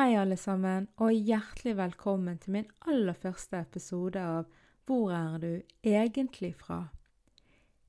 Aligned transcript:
Hei, 0.00 0.14
alle 0.16 0.36
sammen, 0.40 0.86
og 0.96 1.12
hjertelig 1.12 1.74
velkommen 1.76 2.38
til 2.40 2.54
min 2.54 2.68
aller 2.88 3.12
første 3.20 3.58
episode 3.60 4.22
av 4.24 4.46
Hvor 4.88 5.10
er 5.12 5.34
du 5.42 5.50
egentlig 5.84 6.54
fra? 6.56 6.86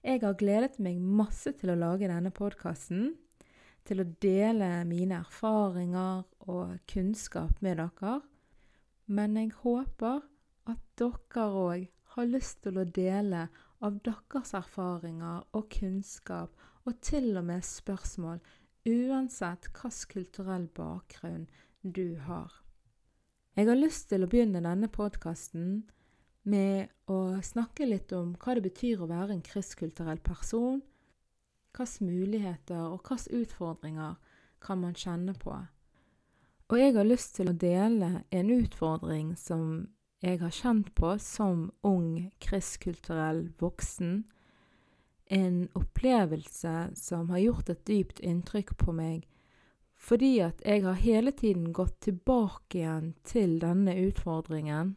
Jeg 0.04 0.20
har 0.26 0.36
gledet 0.36 0.76
meg 0.84 1.00
masse 1.00 1.54
til 1.62 1.72
å 1.72 1.78
lage 1.80 2.10
denne 2.12 2.34
podkasten, 2.36 3.14
til 3.88 4.04
å 4.04 4.08
dele 4.28 4.84
mine 4.90 5.22
erfaringer 5.22 6.26
og 6.52 6.76
kunnskap 6.92 7.64
med 7.64 7.80
dere. 7.80 8.18
Men 9.08 9.40
jeg 9.40 9.56
håper 9.62 10.20
at 10.68 10.84
dere 11.00 11.48
òg 11.64 11.88
har 12.18 12.32
lyst 12.34 12.66
til 12.68 12.84
å 12.84 12.88
dele 13.00 13.48
av 13.80 14.04
deres 14.04 14.52
erfaringer 14.60 15.48
og 15.56 15.72
kunnskap, 15.80 16.52
og 16.84 17.00
til 17.00 17.38
og 17.38 17.48
med 17.54 17.64
spørsmål, 17.64 18.44
uansett 18.84 19.72
hvilken 19.72 20.10
kulturell 20.12 20.72
bakgrunn 20.76 21.48
du 21.82 22.16
har. 22.16 22.52
Jeg 23.56 23.68
har 23.68 23.76
lyst 23.76 24.10
til 24.10 24.24
å 24.24 24.30
begynne 24.30 24.62
denne 24.64 24.88
podkasten 24.92 25.84
med 26.48 26.90
å 27.12 27.42
snakke 27.44 27.86
litt 27.86 28.14
om 28.16 28.34
hva 28.40 28.56
det 28.58 28.64
betyr 28.66 29.02
å 29.02 29.10
være 29.10 29.36
en 29.36 29.46
kristkulturell 29.46 30.22
person. 30.24 30.82
Hvilke 31.72 32.06
muligheter 32.06 32.80
og 32.80 33.08
hvilke 33.08 33.44
utfordringer 33.44 34.18
kan 34.62 34.82
man 34.82 34.96
kjenne 34.96 35.36
på? 35.38 35.56
Og 36.72 36.80
jeg 36.80 36.96
har 36.96 37.08
lyst 37.08 37.36
til 37.36 37.52
å 37.52 37.58
dele 37.58 38.24
en 38.32 38.52
utfordring 38.54 39.34
som 39.36 39.90
jeg 40.22 40.40
har 40.40 40.54
kjent 40.54 40.94
på 40.96 41.16
som 41.20 41.72
ung 41.84 42.32
kristkulturell 42.40 43.50
voksen. 43.60 44.22
En 45.28 45.66
opplevelse 45.76 46.92
som 46.96 47.32
har 47.34 47.42
gjort 47.42 47.74
et 47.74 47.84
dypt 47.88 48.22
inntrykk 48.24 48.78
på 48.80 48.96
meg 48.96 49.26
fordi 50.02 50.40
at 50.42 50.62
jeg 50.66 50.84
har 50.84 50.98
hele 50.98 51.32
tiden 51.32 51.70
gått 51.78 52.00
tilbake 52.08 52.80
igjen 52.82 53.14
til 53.28 53.60
denne 53.62 53.94
utfordringen 54.02 54.96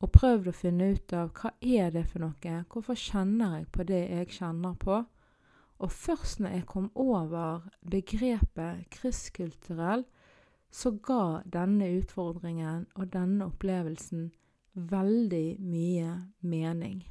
og 0.00 0.12
prøvd 0.14 0.48
å 0.48 0.56
finne 0.56 0.92
ut 0.94 1.12
av 1.12 1.32
hva 1.36 1.52
er 1.60 1.90
det 1.92 2.06
for 2.08 2.24
noe, 2.24 2.54
hvorfor 2.72 2.96
kjenner 2.96 3.58
jeg 3.58 3.66
på 3.74 3.84
det 3.90 4.00
jeg 4.06 4.30
kjenner 4.38 4.78
på? 4.80 5.02
Og 5.80 5.92
først 5.92 6.40
når 6.40 6.56
jeg 6.56 6.66
kom 6.68 6.88
over 6.94 7.66
begrepet 7.84 8.88
kristkulturell, 8.92 10.06
så 10.70 10.92
ga 11.04 11.42
denne 11.44 11.88
utfordringen 11.98 12.86
og 12.96 13.12
denne 13.12 13.48
opplevelsen 13.50 14.30
veldig 14.72 15.58
mye 15.60 16.12
mening. 16.40 17.02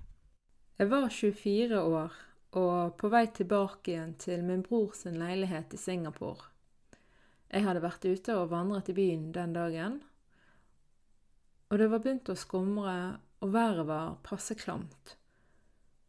Jeg 0.80 0.90
var 0.90 1.10
24 1.12 1.82
år 1.82 2.14
og 2.58 2.96
på 2.98 3.10
vei 3.14 3.26
tilbake 3.36 3.92
igjen 3.94 4.16
til 4.22 4.46
min 4.48 4.64
brors 4.66 5.04
leilighet 5.06 5.76
i 5.76 5.82
Singapore. 5.82 6.48
Jeg 7.50 7.66
hadde 7.66 7.82
vært 7.82 8.06
ute 8.06 8.36
og 8.38 8.52
vandret 8.52 8.92
i 8.92 8.94
byen 8.98 9.32
den 9.34 9.56
dagen, 9.58 10.00
og 11.70 11.78
det 11.82 11.88
var 11.90 12.02
begynt 12.02 12.30
å 12.30 12.38
skumre, 12.38 12.98
og 13.40 13.54
været 13.54 13.86
var 13.88 14.18
passe 14.26 14.56
klamt. 14.58 15.16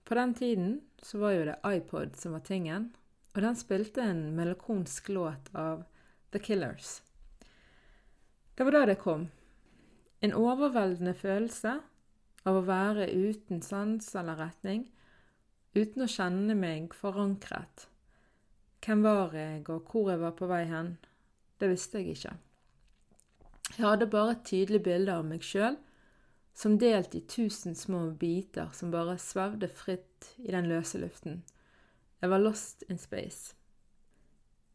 På 0.04 0.16
den 0.18 0.32
tiden 0.34 0.70
så 1.02 1.20
var 1.20 1.36
jo 1.36 1.44
det 1.48 1.58
iPod 1.64 2.16
som 2.18 2.32
var 2.36 2.44
tingen, 2.44 2.90
og 3.34 3.44
den 3.44 3.56
spilte 3.56 4.02
en 4.02 4.22
melankolsk 4.36 5.12
låt 5.14 5.52
av 5.54 5.84
The 6.32 6.40
Killers. 6.42 7.02
Det 8.56 8.66
var 8.66 8.74
da 8.74 8.86
det 8.90 8.98
kom. 9.00 9.28
En 10.20 10.34
overveldende 10.36 11.14
følelse 11.16 11.76
av 12.44 12.56
å 12.58 12.64
være 12.66 13.06
uten 13.12 13.62
sans 13.64 14.08
eller 14.18 14.40
retning, 14.40 14.88
uten 15.76 16.04
å 16.04 16.10
kjenne 16.10 16.56
meg 16.58 16.96
forankret. 16.96 17.86
Hvem 18.84 19.04
var 19.04 19.36
jeg, 19.36 19.62
og 19.68 19.88
hvor 19.88 20.10
jeg 20.10 20.20
var 20.20 20.34
på 20.36 20.48
vei 20.50 20.64
hen? 20.68 20.96
Det 21.60 21.68
visste 21.68 22.00
jeg 22.00 22.16
ikke. 22.16 22.34
Jeg 23.76 23.86
hadde 23.86 24.10
bare 24.10 24.34
et 24.34 24.44
tydelig 24.48 24.82
bilde 24.82 25.14
av 25.14 25.26
meg 25.28 25.44
sjøl, 25.44 25.76
som 26.56 26.78
delt 26.80 27.14
i 27.14 27.22
tusen 27.30 27.76
små 27.78 28.10
biter 28.20 28.72
som 28.76 28.90
bare 28.92 29.18
svevde 29.20 29.68
fritt 29.68 30.32
i 30.42 30.50
den 30.52 30.68
løse 30.68 30.98
luften. 31.00 31.42
Jeg 32.20 32.32
var 32.32 32.42
lost 32.42 32.84
in 32.88 32.98
space. 33.00 33.54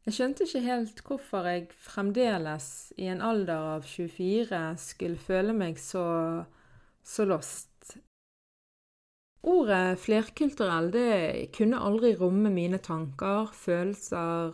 Jeg 0.05 0.13
skjønte 0.13 0.45
ikke 0.45 0.61
helt 0.61 1.01
hvorfor 1.05 1.47
jeg 1.49 1.67
fremdeles, 1.81 2.93
i 3.01 3.09
en 3.09 3.23
alder 3.25 3.71
av 3.75 3.87
24, 3.89 4.59
skulle 4.77 5.17
føle 5.17 5.53
meg 5.57 5.81
så, 5.81 6.05
så 7.01 7.25
lost. 7.25 7.95
Ordet 9.45 9.97
flerkulturell 10.01 10.91
det 10.93 11.49
kunne 11.57 11.81
aldri 11.81 12.15
romme 12.17 12.53
mine 12.53 12.77
tanker, 12.81 13.49
følelser 13.53 14.53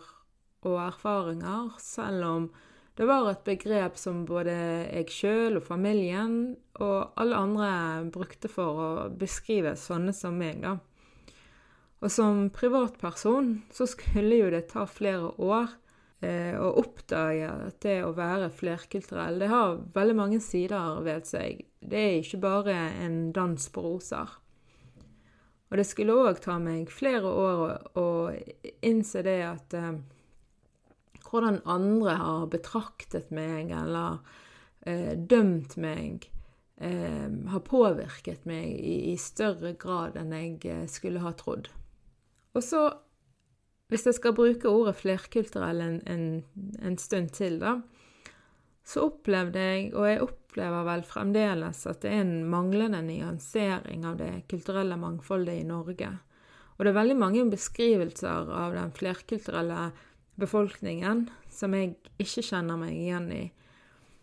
og 0.68 0.78
erfaringer, 0.86 1.72
selv 1.82 2.28
om 2.28 2.46
det 2.98 3.06
var 3.08 3.30
et 3.30 3.44
begrep 3.46 3.96
som 3.96 4.24
både 4.28 4.52
jeg 4.52 5.12
sjøl 5.12 5.58
og 5.58 5.64
familien 5.64 6.56
og 6.76 7.14
alle 7.20 7.38
andre 7.38 7.70
brukte 8.12 8.50
for 8.52 8.82
å 8.82 8.88
beskrive 9.16 9.72
sånne 9.80 10.12
som 10.16 10.36
meg, 10.36 10.60
da. 10.60 10.76
Og 12.02 12.10
som 12.10 12.48
privatperson 12.50 13.54
så 13.72 13.86
skulle 13.86 14.40
jo 14.40 14.50
det 14.52 14.66
ta 14.72 14.84
flere 14.90 15.30
år 15.38 15.70
eh, 16.20 16.58
å 16.58 16.72
oppdage 16.82 17.46
at 17.46 17.78
det 17.84 18.00
å 18.02 18.14
være 18.16 18.50
flerkulturell, 18.52 19.38
det 19.38 19.50
har 19.52 19.78
veldig 19.94 20.16
mange 20.18 20.40
sider 20.42 20.98
ved 21.06 21.28
seg. 21.30 21.62
Det 21.78 22.00
er 22.00 22.16
ikke 22.18 22.42
bare 22.42 22.78
en 23.04 23.30
dans 23.34 23.68
på 23.70 23.86
roser. 23.86 24.34
Og 25.70 25.78
det 25.80 25.86
skulle 25.88 26.18
òg 26.26 26.42
ta 26.44 26.58
meg 26.60 26.90
flere 26.92 27.30
år 27.30 27.62
å, 27.96 28.08
innse 28.84 29.22
det 29.24 29.38
at 29.46 29.78
eh, 29.78 29.94
hvordan 31.32 31.62
andre 31.64 32.16
har 32.20 32.48
betraktet 32.52 33.30
meg 33.32 33.72
eller 33.72 34.20
eh, 34.84 35.14
dømt 35.16 35.78
meg, 35.80 36.28
eh, 36.76 37.28
har 37.48 37.64
påvirket 37.64 38.44
meg 38.48 38.68
i, 38.76 38.98
i, 39.12 39.16
større 39.16 39.72
grad 39.80 40.18
enn 40.20 40.34
jeg 40.36 40.58
eh, 40.68 40.84
skulle 40.92 41.24
ha 41.24 41.32
trodd. 41.38 41.70
Og 42.52 42.64
så, 42.64 42.84
hvis 43.88 44.04
jeg 44.10 44.18
skal 44.18 44.36
bruke 44.36 44.68
ordet 44.68 44.98
flerkulturell 45.00 45.80
en, 45.80 45.98
en, 46.04 46.26
en 46.84 46.98
stund 47.00 47.32
til, 47.32 47.56
da, 47.62 47.78
så 48.84 49.06
opplevde 49.06 49.62
jeg, 49.62 49.88
og 49.94 50.08
jeg 50.10 50.22
opplever 50.24 50.84
vel 50.84 51.04
fremdeles, 51.06 51.84
at 51.88 52.02
det 52.02 52.12
er 52.12 52.24
en 52.26 52.36
manglende 52.50 53.00
nyansering 53.06 54.04
av 54.08 54.18
det 54.20 54.32
kulturelle 54.50 54.98
mangfoldet 55.00 55.62
i 55.62 55.66
Norge. 55.68 56.10
Og 56.76 56.84
det 56.84 56.90
er 56.90 56.98
veldig 56.98 57.18
mange 57.20 57.44
beskrivelser 57.52 58.48
av 58.50 58.74
den 58.74 58.90
flerkulturelle 58.96 59.92
befolkningen 60.40 61.26
som 61.52 61.74
jeg 61.76 61.96
ikke 62.22 62.44
kjenner 62.46 62.78
meg 62.80 62.96
igjen 62.96 63.28
i. 63.34 63.42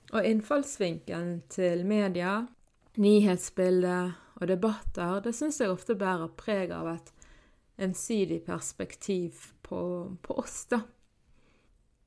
Og 0.10 0.26
innfallsvinkelen 0.26 1.44
til 1.54 1.86
media, 1.88 2.42
nyhetsbildet 2.98 4.18
og 4.40 4.48
debatter, 4.50 5.20
det 5.24 5.36
syns 5.38 5.60
jeg 5.62 5.72
ofte 5.72 5.98
bærer 6.00 6.32
preg 6.40 6.74
av 6.74 6.90
et 6.96 7.12
ensidig 7.80 8.42
perspektiv 8.48 9.52
på, 9.64 9.82
på 10.22 10.40
oss, 10.42 10.64
da. 10.72 10.82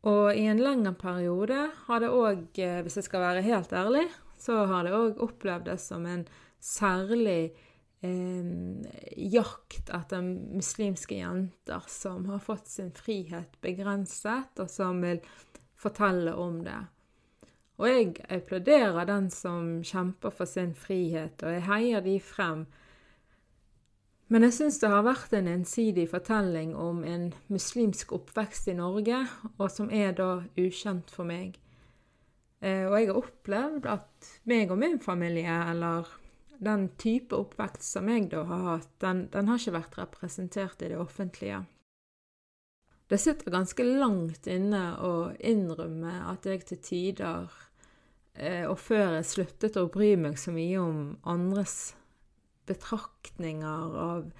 Og 0.02 0.34
i 0.34 0.48
en 0.50 0.58
lengre 0.58 0.96
periode 0.98 1.58
har 1.86 2.02
det 2.02 2.10
òg, 2.10 2.48
eh, 2.58 2.80
hvis 2.82 2.98
jeg 2.98 3.06
skal 3.06 3.22
være 3.22 3.44
helt 3.46 3.72
ærlig, 3.72 4.08
så 4.34 4.64
har 4.66 4.82
det 4.84 4.96
òg 4.96 5.20
opplevdes 5.22 5.86
som 5.92 6.06
en 6.10 6.24
særlig 6.58 7.52
jakt 8.02 9.90
etter 9.94 10.22
muslimske 10.26 11.20
jenter 11.20 11.84
som 11.88 12.26
har 12.26 12.42
fått 12.42 12.66
sin 12.66 12.90
frihet 12.96 13.60
begrenset, 13.62 14.58
og 14.58 14.70
som 14.70 15.02
vil 15.04 15.20
fortelle 15.78 16.34
om 16.34 16.62
det. 16.66 16.80
Og 17.78 17.88
jeg 17.88 18.12
applauderer 18.30 19.06
den 19.08 19.30
som 19.30 19.80
kjemper 19.86 20.34
for 20.34 20.50
sin 20.50 20.74
frihet, 20.74 21.42
og 21.42 21.56
jeg 21.56 21.66
heier 21.66 22.04
de 22.04 22.18
frem. 22.22 22.66
Men 24.32 24.46
jeg 24.46 24.56
syns 24.56 24.78
det 24.80 24.90
har 24.92 25.04
vært 25.04 25.34
en 25.36 25.50
ensidig 25.50 26.06
fortelling 26.10 26.76
om 26.78 27.02
en 27.04 27.30
muslimsk 27.52 28.14
oppvekst 28.16 28.70
i 28.72 28.76
Norge, 28.78 29.18
og 29.58 29.68
som 29.70 29.90
er 29.92 30.14
da 30.16 30.40
ukjent 30.56 31.10
for 31.12 31.28
meg. 31.28 31.58
Eh, 32.62 32.86
og 32.86 32.96
jeg 32.96 33.10
har 33.10 33.18
opplevd 33.18 33.88
at 33.90 34.32
meg 34.48 34.70
og 34.70 34.78
min 34.78 35.00
familie, 35.02 35.58
eller 35.72 36.08
den 36.62 36.88
type 37.00 37.36
oppvekst 37.36 37.96
som 37.96 38.08
jeg 38.10 38.28
da 38.32 38.44
har 38.46 38.66
hatt, 38.68 38.90
den, 39.02 39.26
den 39.32 39.48
har 39.50 39.58
ikke 39.58 39.78
vært 39.78 39.98
representert 39.98 40.82
i 40.82 40.92
det 40.92 40.98
offentlige. 41.00 41.64
Det 43.10 43.18
sitter 43.20 43.52
ganske 43.52 43.84
langt 43.84 44.46
inne 44.48 44.82
å 45.04 45.32
innrømme 45.36 46.14
at 46.30 46.46
jeg 46.48 46.62
til 46.68 46.78
tider, 46.86 47.50
eh, 48.34 48.62
og 48.64 48.78
før 48.80 49.18
jeg 49.18 49.28
sluttet 49.28 49.76
å 49.76 49.90
bry 49.92 50.14
meg 50.16 50.38
så 50.40 50.54
mye 50.54 50.78
om 50.80 51.02
andres 51.28 51.92
betraktninger 52.70 53.98
av 54.00 54.30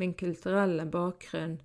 min 0.00 0.14
kulturelle 0.16 0.86
bakgrunn, 0.88 1.58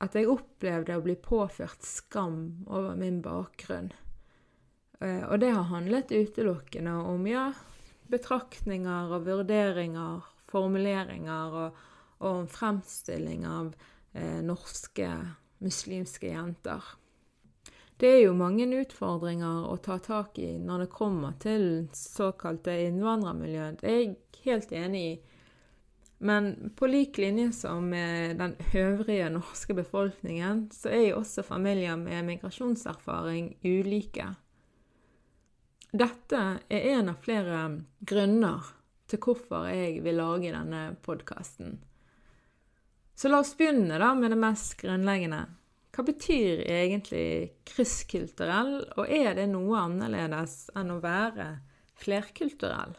at 0.00 0.14
jeg 0.16 0.30
opplevde 0.30 0.96
å 0.96 1.02
bli 1.04 1.16
påført 1.18 1.82
skam 1.84 2.62
over 2.68 2.94
min 2.96 3.18
bakgrunn. 3.24 3.90
Eh, 5.00 5.24
og 5.26 5.40
det 5.42 5.50
har 5.56 5.68
handlet 5.72 6.12
utelukkende 6.12 6.94
om 7.08 7.26
ja, 7.28 7.50
betraktninger 8.10 9.14
og 9.14 9.26
vurderinger, 9.28 10.24
formuleringer 10.50 11.58
og, 11.64 11.84
og 12.26 12.48
fremstilling 12.50 13.46
av 13.48 13.74
eh, 14.12 14.40
norske 14.44 15.10
muslimske 15.60 16.32
jenter. 16.32 16.84
Det 18.00 18.08
er 18.08 18.22
jo 18.24 18.36
mange 18.36 18.64
utfordringer 18.80 19.66
å 19.68 19.74
ta 19.84 19.98
tak 20.00 20.38
i 20.40 20.54
når 20.56 20.86
det 20.86 20.92
kommer 20.94 21.34
til 21.42 21.64
såkalte 21.92 22.72
innvandrermiljø. 22.86 23.66
Det 23.82 23.90
er 23.90 23.98
jeg 23.98 24.14
helt 24.46 24.72
enig 24.72 25.02
i. 25.04 25.18
Men 26.24 26.72
på 26.76 26.88
lik 26.88 27.18
linje 27.20 27.50
som 27.56 27.86
med 27.92 28.40
den 28.40 28.54
øvrige 28.76 29.28
norske 29.32 29.76
befolkningen, 29.76 30.66
så 30.72 30.88
er 30.92 31.04
jo 31.10 31.20
også 31.20 31.44
familier 31.44 31.96
med 31.96 32.24
migrasjonserfaring 32.28 33.54
ulike. 33.64 34.26
Dette 35.90 36.40
er 36.70 36.84
en 36.94 37.08
av 37.10 37.22
flere 37.24 37.60
grunner 38.06 38.66
til 39.10 39.18
hvorfor 39.24 39.66
jeg 39.72 40.02
vil 40.04 40.20
lage 40.20 40.52
denne 40.54 40.82
podkasten. 41.02 41.80
Så 43.18 43.28
la 43.28 43.40
oss 43.42 43.56
begynne 43.58 43.98
da 43.98 44.12
med 44.14 44.30
det 44.30 44.38
mest 44.38 44.76
grunnleggende. 44.80 45.42
Hva 45.90 46.04
betyr 46.06 46.62
egentlig 46.62 47.50
krysskulturell, 47.66 48.76
og 48.94 49.10
er 49.10 49.34
det 49.36 49.48
noe 49.50 49.82
annerledes 49.82 50.70
enn 50.78 50.94
å 50.94 51.00
være 51.02 51.50
flerkulturell? 51.98 52.94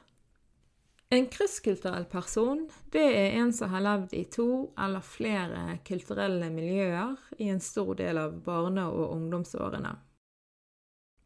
En 1.12 1.26
krysskulturell 1.32 2.06
person 2.12 2.68
det 2.92 3.08
er 3.08 3.40
en 3.40 3.56
som 3.56 3.72
har 3.72 3.84
levd 3.84 4.14
i 4.20 4.26
to 4.32 4.52
eller 4.80 5.04
flere 5.04 5.80
kulturelle 5.88 6.52
miljøer 6.52 7.16
i 7.40 7.50
en 7.52 7.64
stor 7.64 7.96
del 8.00 8.20
av 8.20 8.38
barne- 8.46 8.88
og 8.92 9.16
ungdomsårene. 9.16 9.96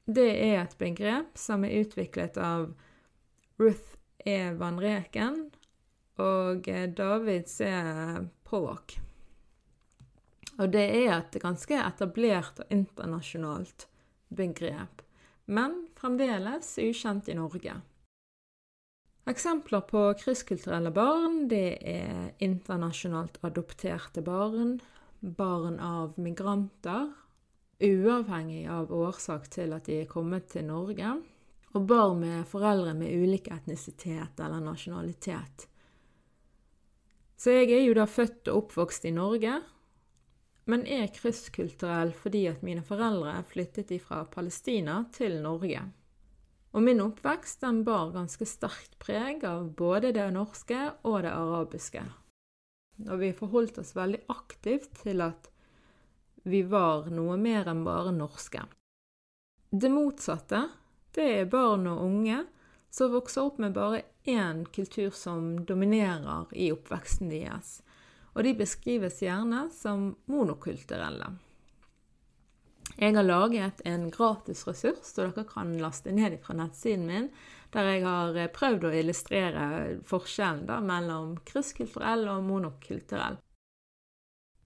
Det 0.06 0.28
er 0.30 0.60
et 0.62 0.76
begrep 0.78 1.38
som 1.40 1.64
er 1.66 1.80
utviklet 1.82 2.38
av 2.38 2.68
Ruth 3.58 3.96
E. 4.22 4.52
van 4.54 4.78
Reken 4.82 5.40
og 6.22 6.70
David 6.98 7.50
C. 7.50 7.66
Pollock. 8.46 9.00
Og 10.62 10.70
det 10.72 10.86
er 10.86 11.10
et 11.18 11.40
ganske 11.42 11.80
etablert 11.82 12.62
og 12.62 12.72
internasjonalt 12.72 13.88
begrep, 14.30 15.02
men 15.52 15.82
fremdeles 15.98 16.76
ukjent 16.80 17.28
i 17.34 17.36
Norge. 17.38 17.76
Eksempler 19.26 19.82
på 19.90 20.06
krysskulturelle 20.22 20.94
barn 20.94 21.48
det 21.50 21.80
er 21.82 22.30
internasjonalt 22.46 23.42
adopterte 23.42 24.22
barn, 24.22 24.78
barn 25.20 25.80
av 25.82 26.14
migranter, 26.22 27.10
uavhengig 27.84 28.66
av 28.72 28.92
årsak 28.94 29.50
til 29.52 29.74
at 29.76 29.88
de 29.90 30.02
er 30.02 30.10
kommet 30.10 30.48
til 30.54 30.68
Norge, 30.70 31.16
og 31.76 31.88
barn 31.90 32.22
med 32.22 32.48
foreldre 32.48 32.94
med 32.96 33.12
ulik 33.12 33.50
etnisitet 33.52 34.40
eller 34.40 34.64
nasjonalitet. 34.64 35.68
Så 37.36 37.52
jeg 37.52 37.74
er 37.76 37.84
jo 37.84 37.96
da 37.98 38.06
født 38.08 38.48
og 38.48 38.64
oppvokst 38.64 39.08
i 39.10 39.12
Norge, 39.16 39.60
men 40.72 40.86
er 40.90 41.12
krysskulturell 41.14 42.14
fordi 42.18 42.46
at 42.50 42.64
mine 42.66 42.82
foreldre 42.86 43.36
flyttet 43.52 43.92
fra 44.02 44.24
Palestina 44.32 45.04
til 45.14 45.42
Norge. 45.44 45.84
Og 46.76 46.84
min 46.84 47.04
oppvekst 47.04 47.62
den 47.64 47.84
bar 47.88 48.10
ganske 48.16 48.48
sterkt 48.50 48.98
preg 49.00 49.46
av 49.48 49.68
både 49.78 50.12
det 50.16 50.26
norske 50.36 50.80
og 51.04 51.22
det 51.24 51.32
arabiske. 51.32 52.02
Og 53.06 53.20
vi 53.20 53.36
forholdt 53.36 53.78
oss 53.84 53.94
veldig 53.96 54.24
aktivt 54.32 54.92
til 55.04 55.24
at 55.24 55.52
vi 56.46 56.62
var 56.70 57.10
noe 57.10 57.38
mer 57.42 57.70
enn 57.72 57.84
bare 57.86 58.12
norske. 58.14 58.62
Det 59.72 59.90
motsatte, 59.90 60.68
det 61.18 61.26
er 61.40 61.50
barn 61.50 61.88
og 61.90 62.04
unge 62.06 62.44
som 62.94 63.12
vokser 63.12 63.48
opp 63.48 63.58
med 63.60 63.74
bare 63.76 64.04
én 64.30 64.62
kultur 64.66 65.10
som 65.12 65.66
dominerer 65.66 66.54
i 66.54 66.70
oppveksten 66.72 67.34
deres. 67.34 67.82
Og 68.36 68.46
de 68.46 68.54
beskrives 68.62 69.20
gjerne 69.24 69.66
som 69.74 70.12
monokulturelle. 70.32 71.34
Jeg 72.96 73.16
har 73.18 73.26
laget 73.26 73.82
en 73.84 74.08
gratis 74.12 74.64
ressurs, 74.68 75.02
som 75.04 75.34
dere 75.34 75.44
kan 75.50 75.74
laste 75.82 76.14
ned 76.16 76.38
fra 76.46 76.56
nettsiden 76.56 77.08
min, 77.10 77.30
der 77.74 77.90
jeg 77.90 78.04
har 78.06 78.38
eh, 78.40 78.52
prøvd 78.54 78.88
å 78.88 78.94
illustrere 78.96 79.66
forskjellen 80.08 80.68
da, 80.70 80.80
mellom 80.80 81.36
krysskulturell 81.48 82.30
og 82.32 82.46
monokulturell. 82.48 83.42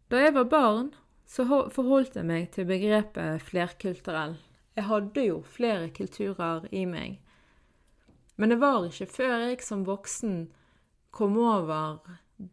Da 0.10 0.22
jeg 0.22 0.36
var 0.36 0.52
barn, 0.52 0.92
så 1.30 1.46
forholdt 1.46 2.18
jeg 2.18 2.26
meg 2.26 2.48
til 2.56 2.66
begrepet 2.70 3.44
flerkulturell. 3.46 4.34
Jeg 4.74 4.88
hadde 4.90 5.26
jo 5.28 5.42
flere 5.46 5.92
kulturer 5.94 6.66
i 6.74 6.86
meg. 6.90 7.20
Men 8.40 8.54
det 8.54 8.58
var 8.62 8.88
ikke 8.88 9.10
før 9.12 9.36
jeg 9.44 9.62
som 9.62 9.86
voksen 9.86 10.48
kom 11.14 11.38
over 11.42 12.00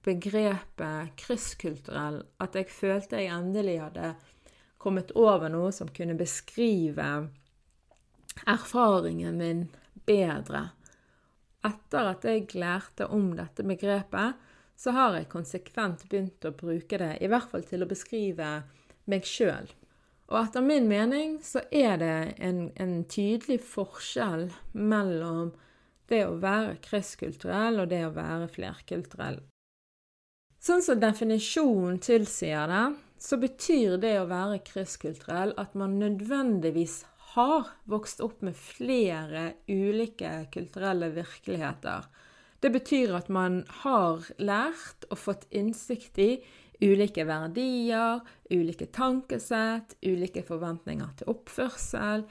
begrepet 0.05 1.15
krysskulturell, 1.21 2.21
at 2.43 2.59
jeg 2.59 2.69
følte 2.75 3.21
jeg 3.23 3.33
endelig 3.33 3.79
hadde 3.81 4.15
kommet 4.83 5.13
over 5.17 5.49
noe 5.51 5.71
som 5.75 5.89
kunne 5.95 6.19
beskrive 6.19 7.07
erfaringen 8.47 9.39
min 9.39 9.63
bedre. 10.07 10.67
Etter 11.67 12.11
at 12.13 12.27
jeg 12.27 12.51
lærte 12.59 13.09
om 13.11 13.31
dette 13.39 13.65
begrepet, 13.67 14.37
så 14.77 14.93
har 14.93 15.17
jeg 15.17 15.31
konsekvent 15.33 16.05
begynt 16.11 16.45
å 16.45 16.55
bruke 16.57 16.99
det, 17.01 17.17
i 17.21 17.31
hvert 17.33 17.51
fall 17.51 17.65
til 17.67 17.85
å 17.85 17.91
beskrive 17.91 18.51
meg 19.09 19.27
sjøl. 19.29 19.71
Og 20.27 20.39
etter 20.41 20.65
min 20.65 20.89
mening 20.91 21.37
så 21.45 21.63
er 21.71 22.01
det 22.03 22.15
en, 22.43 22.67
en 22.75 22.97
tydelig 23.09 23.61
forskjell 23.63 24.49
mellom 24.75 25.53
det 26.11 26.23
å 26.27 26.39
være 26.43 26.79
krysskulturell 26.83 27.83
og 27.83 27.91
det 27.91 28.03
å 28.07 28.15
være 28.15 28.49
flerkulturell. 28.51 29.41
Sånn 30.63 30.83
som 30.83 30.99
definisjonen 30.99 32.01
tilsier 32.03 32.67
det, 32.71 32.87
så 33.23 33.39
betyr 33.41 33.97
det 34.03 34.17
å 34.21 34.29
være 34.31 34.61
krysskulturell 34.67 35.55
at 35.61 35.77
man 35.79 35.99
nødvendigvis 36.01 37.05
har 37.37 37.71
vokst 37.91 38.23
opp 38.25 38.43
med 38.47 38.57
flere 38.59 39.53
ulike 39.69 40.49
kulturelle 40.53 41.13
virkeligheter. 41.15 42.07
Det 42.61 42.73
betyr 42.73 43.15
at 43.19 43.29
man 43.33 43.63
har 43.83 44.27
lært 44.39 45.07
og 45.11 45.21
fått 45.21 45.47
innsikt 45.51 46.19
i 46.23 46.31
ulike 46.83 47.25
verdier, 47.29 48.21
ulike 48.53 48.89
tankesett, 48.93 49.97
ulike 50.05 50.43
forventninger 50.47 51.15
til 51.19 51.33
oppførsel, 51.33 52.27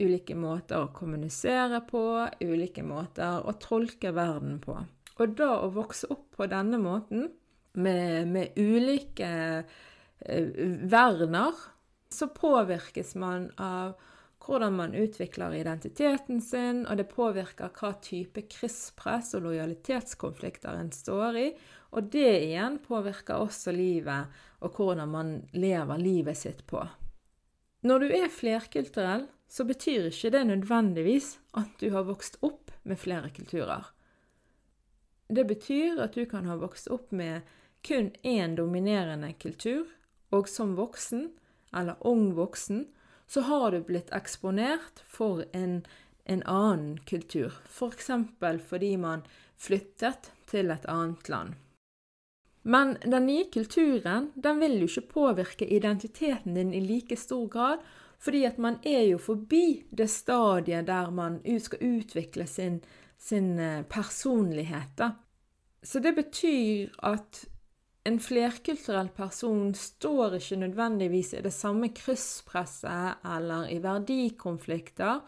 ulike 0.00 0.36
måter 0.38 0.84
å 0.84 0.92
kommunisere 0.96 1.82
på, 1.88 2.04
ulike 2.40 2.84
måter 2.86 3.44
å 3.44 3.56
tolke 3.60 4.14
verden 4.16 4.60
på. 4.62 4.78
Og 5.20 5.36
da 5.36 5.52
å 5.60 5.72
vokse 5.74 6.08
opp 6.12 6.30
på 6.38 6.48
denne 6.48 6.80
måten, 6.80 7.28
med, 7.76 8.26
med 8.26 8.56
ulike 8.58 9.28
Eh, 10.20 10.46
verner, 10.80 11.54
så 12.08 12.28
påvirkes 12.28 13.14
man 13.14 13.48
av 13.56 13.94
hvordan 14.50 14.74
man 14.74 14.94
utvikler 14.98 15.54
identiteten 15.54 16.40
sin, 16.42 16.82
og 16.90 16.98
det 16.98 17.06
påvirker 17.12 17.70
hva 17.70 17.92
type 18.02 18.42
krysspress 18.50 19.36
og 19.38 19.44
lojalitetskonflikter 19.46 20.74
en 20.74 20.90
står 20.94 21.38
i. 21.38 21.44
Og 21.94 22.08
det 22.10 22.32
igjen 22.48 22.80
påvirker 22.82 23.44
også 23.44 23.70
livet 23.74 24.42
og 24.60 24.74
hvordan 24.74 25.12
man 25.12 25.30
lever 25.54 26.02
livet 26.02 26.38
sitt 26.38 26.64
på. 26.66 26.82
Når 27.86 28.02
du 28.02 28.08
er 28.18 28.34
flerkulturell, 28.34 29.28
så 29.50 29.64
betyr 29.66 30.10
ikke 30.10 30.34
det 30.34 30.42
nødvendigvis 30.50 31.32
at 31.58 31.70
du 31.78 31.88
har 31.94 32.10
vokst 32.10 32.42
opp 32.46 32.74
med 32.82 32.98
flere 32.98 33.30
kulturer. 33.34 33.86
Det 35.30 35.46
betyr 35.46 36.02
at 36.02 36.18
du 36.18 36.26
kan 36.26 36.50
ha 36.50 36.58
vokst 36.58 36.90
opp 36.90 37.14
med 37.14 37.46
kun 37.86 38.10
én 38.26 38.58
dominerende 38.58 39.30
kultur, 39.38 39.86
og 40.34 40.50
som 40.50 40.74
voksen, 40.78 41.30
eller 41.74 42.02
ung 42.06 42.32
voksen, 42.34 42.88
så 43.30 43.40
har 43.46 43.70
du 43.70 43.80
blitt 43.86 44.10
eksponert 44.12 45.04
for 45.06 45.44
en, 45.54 45.84
en 46.24 46.42
annen 46.42 46.98
kultur. 47.06 47.54
F.eks. 47.70 48.10
For 48.40 48.58
fordi 48.72 48.96
man 48.98 49.22
flyttet 49.54 50.32
til 50.50 50.72
et 50.74 50.88
annet 50.90 51.28
land. 51.30 51.54
Men 52.62 52.96
den 53.04 53.26
nye 53.26 53.46
kulturen 53.52 54.32
den 54.34 54.58
vil 54.60 54.80
jo 54.82 54.88
ikke 54.90 55.12
påvirke 55.14 55.68
identiteten 55.68 56.58
din 56.58 56.74
i 56.74 56.82
like 56.84 57.16
stor 57.16 57.46
grad, 57.48 57.78
Fordi 58.20 58.44
at 58.44 58.58
man 58.58 58.76
er 58.84 59.02
jo 59.08 59.18
forbi 59.18 59.84
det 59.96 60.10
stadiet 60.10 60.86
der 60.86 61.10
man 61.10 61.40
skal 61.58 61.78
utvikle 61.80 62.46
sin, 62.46 62.82
sin 63.18 63.58
eh, 63.58 63.82
personlighet. 63.82 64.92
Da. 64.98 65.10
Så 65.82 66.00
det 66.00 66.14
betyr 66.14 66.88
at 67.02 67.46
en 68.10 68.18
flerkulturell 68.22 69.10
person 69.14 69.70
står 69.76 70.38
ikke 70.40 70.58
nødvendigvis 70.64 71.34
i 71.38 71.42
det 71.44 71.52
samme 71.54 71.92
krysspresset 71.94 73.22
eller 73.36 73.70
i 73.70 73.78
verdikonflikter, 73.82 75.20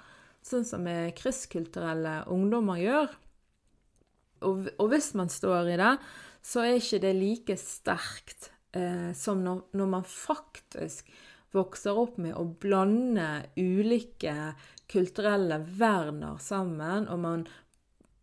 sånn 0.42 0.66
som 0.66 0.88
krysskulturelle 1.16 2.22
ungdommer 2.32 2.80
gjør. 2.82 3.12
Og, 4.42 4.66
og, 4.74 4.86
hvis 4.90 5.12
man 5.18 5.30
står 5.30 5.70
i 5.70 5.78
det, 5.78 5.92
så 6.42 6.64
er 6.64 6.80
ikke 6.80 7.02
det 7.04 7.12
like 7.14 7.56
sterkt 7.60 8.50
eh, 8.74 9.12
som 9.14 9.44
når, 9.44 9.68
når, 9.78 9.92
man 9.92 10.08
faktisk 10.08 11.12
vokser 11.54 11.98
opp 12.00 12.16
med 12.18 12.34
å 12.34 12.46
blande 12.58 13.44
ulike 13.60 14.34
kulturelle 14.90 15.60
verdener 15.78 16.40
sammen, 16.42 17.06
og 17.06 17.22
man 17.22 17.46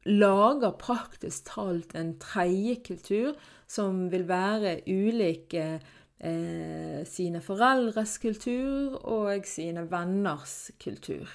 lager 0.09 0.73
praktisk 0.81 1.51
talt 1.51 1.93
en 1.97 2.15
tredje 2.21 2.79
kultur 2.87 3.37
som 3.69 4.07
vil 4.09 4.25
være 4.29 4.79
ulik 4.89 5.53
eh, 5.53 7.03
sine 7.05 7.41
foreldres 7.45 8.17
kultur 8.21 8.97
og 9.05 9.45
sine 9.47 9.85
venners 9.91 10.71
kultur. 10.81 11.29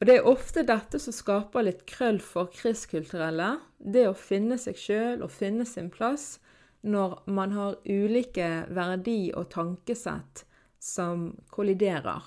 Og 0.00 0.06
Det 0.06 0.16
er 0.16 0.28
ofte 0.28 0.62
dette 0.68 1.00
som 1.00 1.14
skaper 1.14 1.64
litt 1.66 1.86
krøll 1.88 2.20
for 2.20 2.50
kristkulturelle. 2.52 3.56
Det 3.80 4.04
å 4.08 4.16
finne 4.16 4.58
seg 4.60 4.76
sjøl 4.78 5.24
og 5.24 5.32
finne 5.32 5.64
sin 5.66 5.88
plass 5.90 6.36
når 6.86 7.22
man 7.32 7.54
har 7.56 7.78
ulike 7.88 8.66
verdi- 8.76 9.32
og 9.34 9.48
tankesett 9.50 10.44
som 10.78 11.32
kolliderer. 11.50 12.22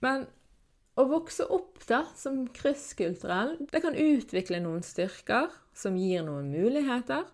Men 0.00 0.28
å 1.00 1.08
vokse 1.10 1.46
opp 1.52 1.82
da, 1.88 2.04
som 2.16 2.44
krysskulturell 2.54 3.56
det 3.72 3.82
kan 3.82 3.96
utvikle 3.98 4.60
noen 4.62 4.84
styrker 4.86 5.50
som 5.76 5.96
gir 5.98 6.24
noen 6.26 6.50
muligheter, 6.52 7.26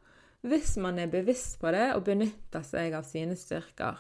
hvis 0.46 0.76
man 0.82 1.00
er 1.02 1.11
bevisst 1.11 1.58
på 1.61 1.73
det 1.75 1.88
og 1.96 2.04
benytter 2.06 2.64
seg 2.66 2.94
av 2.94 3.06
sine 3.08 3.37
styrker. 3.38 3.99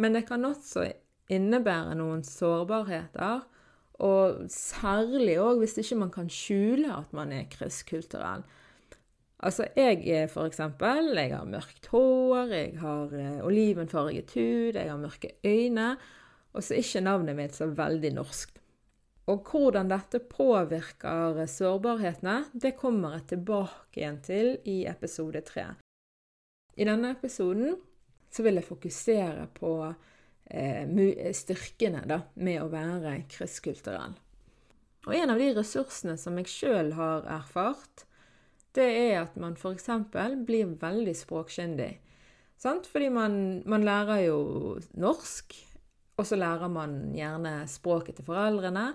Men 0.00 0.16
det 0.16 0.26
kan 0.28 0.44
også 0.48 0.86
innebære 1.32 1.96
noen 1.98 2.22
sårbarheter, 2.24 3.44
og 4.04 4.44
særlig 4.52 5.38
òg 5.40 5.62
hvis 5.62 5.78
ikke 5.80 6.00
man 6.02 6.12
kan 6.12 6.28
skjule 6.32 6.92
at 6.92 7.12
man 7.16 7.32
er 7.32 7.48
krysskulturell. 7.52 8.44
Altså, 9.46 9.66
jeg 9.76 10.00
er 10.08 10.30
for 10.32 10.48
eksempel 10.48 11.12
Jeg 11.12 11.34
har 11.34 11.44
mørkt 11.44 11.90
hår, 11.92 12.52
jeg 12.52 12.78
har 12.80 13.12
eh, 13.12 13.42
olivenfarget 13.44 14.32
hud, 14.32 14.78
jeg 14.78 14.88
har 14.90 15.00
mørke 15.00 15.34
øyne. 15.44 15.96
Og 16.56 16.64
så 16.64 16.74
er 16.74 16.84
ikke 16.84 17.04
navnet 17.04 17.36
mitt 17.36 17.56
så 17.56 17.68
veldig 17.68 18.14
norsk. 18.16 18.56
Og 19.26 19.48
hvordan 19.50 19.88
dette 19.90 20.20
påvirker 20.30 21.40
sårbarhetene, 21.50 22.44
det 22.54 22.76
kommer 22.78 23.16
jeg 23.16 23.26
tilbake 23.32 23.98
igjen 23.98 24.20
til 24.22 24.52
i 24.70 24.84
episode 24.86 25.42
tre. 25.48 25.72
I 26.78 26.86
denne 26.86 27.10
episoden 27.16 27.74
så 28.30 28.44
vil 28.46 28.60
jeg 28.60 28.68
fokusere 28.68 29.48
på 29.56 29.72
eh, 29.88 31.32
styrkene 31.34 32.04
da, 32.06 32.20
med 32.38 32.62
å 32.62 32.70
være 32.70 33.16
krysskulturell. 33.32 34.14
Og 35.06 35.14
en 35.14 35.32
av 35.34 35.42
de 35.42 35.52
ressursene 35.56 36.16
som 36.18 36.38
jeg 36.38 36.50
sjøl 36.50 36.92
har 36.98 37.26
erfart, 37.30 38.06
det 38.76 38.86
er 38.86 39.20
at 39.24 39.36
man 39.40 39.56
f.eks. 39.56 39.88
blir 40.46 40.76
veldig 40.78 41.14
språkkyndig. 41.16 41.92
Fordi 42.62 43.08
man, 43.12 43.36
man 43.68 43.84
lærer 43.86 44.26
jo 44.26 44.38
norsk, 44.98 45.54
og 46.16 46.26
så 46.26 46.38
lærer 46.38 46.70
man 46.72 46.98
gjerne 47.16 47.58
språket 47.70 48.18
til 48.18 48.28
foreldrene. 48.28 48.90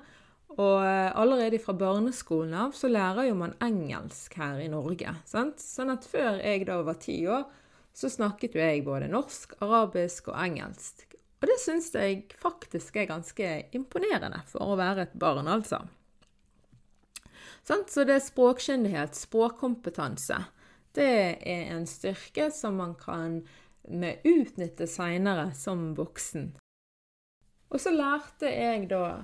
Og 0.57 0.83
eh, 0.83 1.11
allerede 1.15 1.61
fra 1.63 1.75
barneskolen 1.77 2.53
av 2.65 2.75
så 2.75 2.89
lærer 2.91 3.29
jo 3.29 3.37
man 3.39 3.55
engelsk 3.63 4.35
her 4.41 4.59
i 4.59 4.67
Norge. 4.71 5.13
Sant? 5.27 5.61
Sånn 5.63 5.93
at 5.93 6.07
før 6.09 6.41
jeg 6.41 6.67
da 6.67 6.81
var 6.87 6.99
ti 6.99 7.21
år, 7.31 7.45
så 7.95 8.11
snakket 8.11 8.55
jo 8.55 8.63
jeg 8.63 8.83
både 8.87 9.07
norsk, 9.11 9.55
arabisk 9.63 10.31
og 10.31 10.37
engelsk. 10.43 11.07
Og 11.41 11.49
det 11.49 11.57
syns 11.63 11.89
jeg 11.95 12.27
faktisk 12.39 12.99
er 13.01 13.09
ganske 13.09 13.49
imponerende 13.75 14.43
for 14.51 14.73
å 14.73 14.77
være 14.79 15.07
et 15.07 15.17
barn, 15.19 15.49
altså. 15.49 15.81
Sånn? 17.65 17.87
Så 17.89 18.05
det 18.05 18.19
er 18.19 18.25
språkkyndighet, 18.25 19.17
språkkompetanse. 19.17 20.37
Det 20.93 21.11
er 21.39 21.71
en 21.73 21.87
styrke 21.89 22.49
som 22.53 22.77
man 22.81 22.93
kan 22.99 23.41
utnytte 23.87 24.85
seinere 24.87 25.49
som 25.57 25.91
voksen. 25.97 26.51
Og 27.71 27.79
så 27.79 27.93
lærte 27.95 28.51
jeg 28.51 28.89
da 28.91 29.23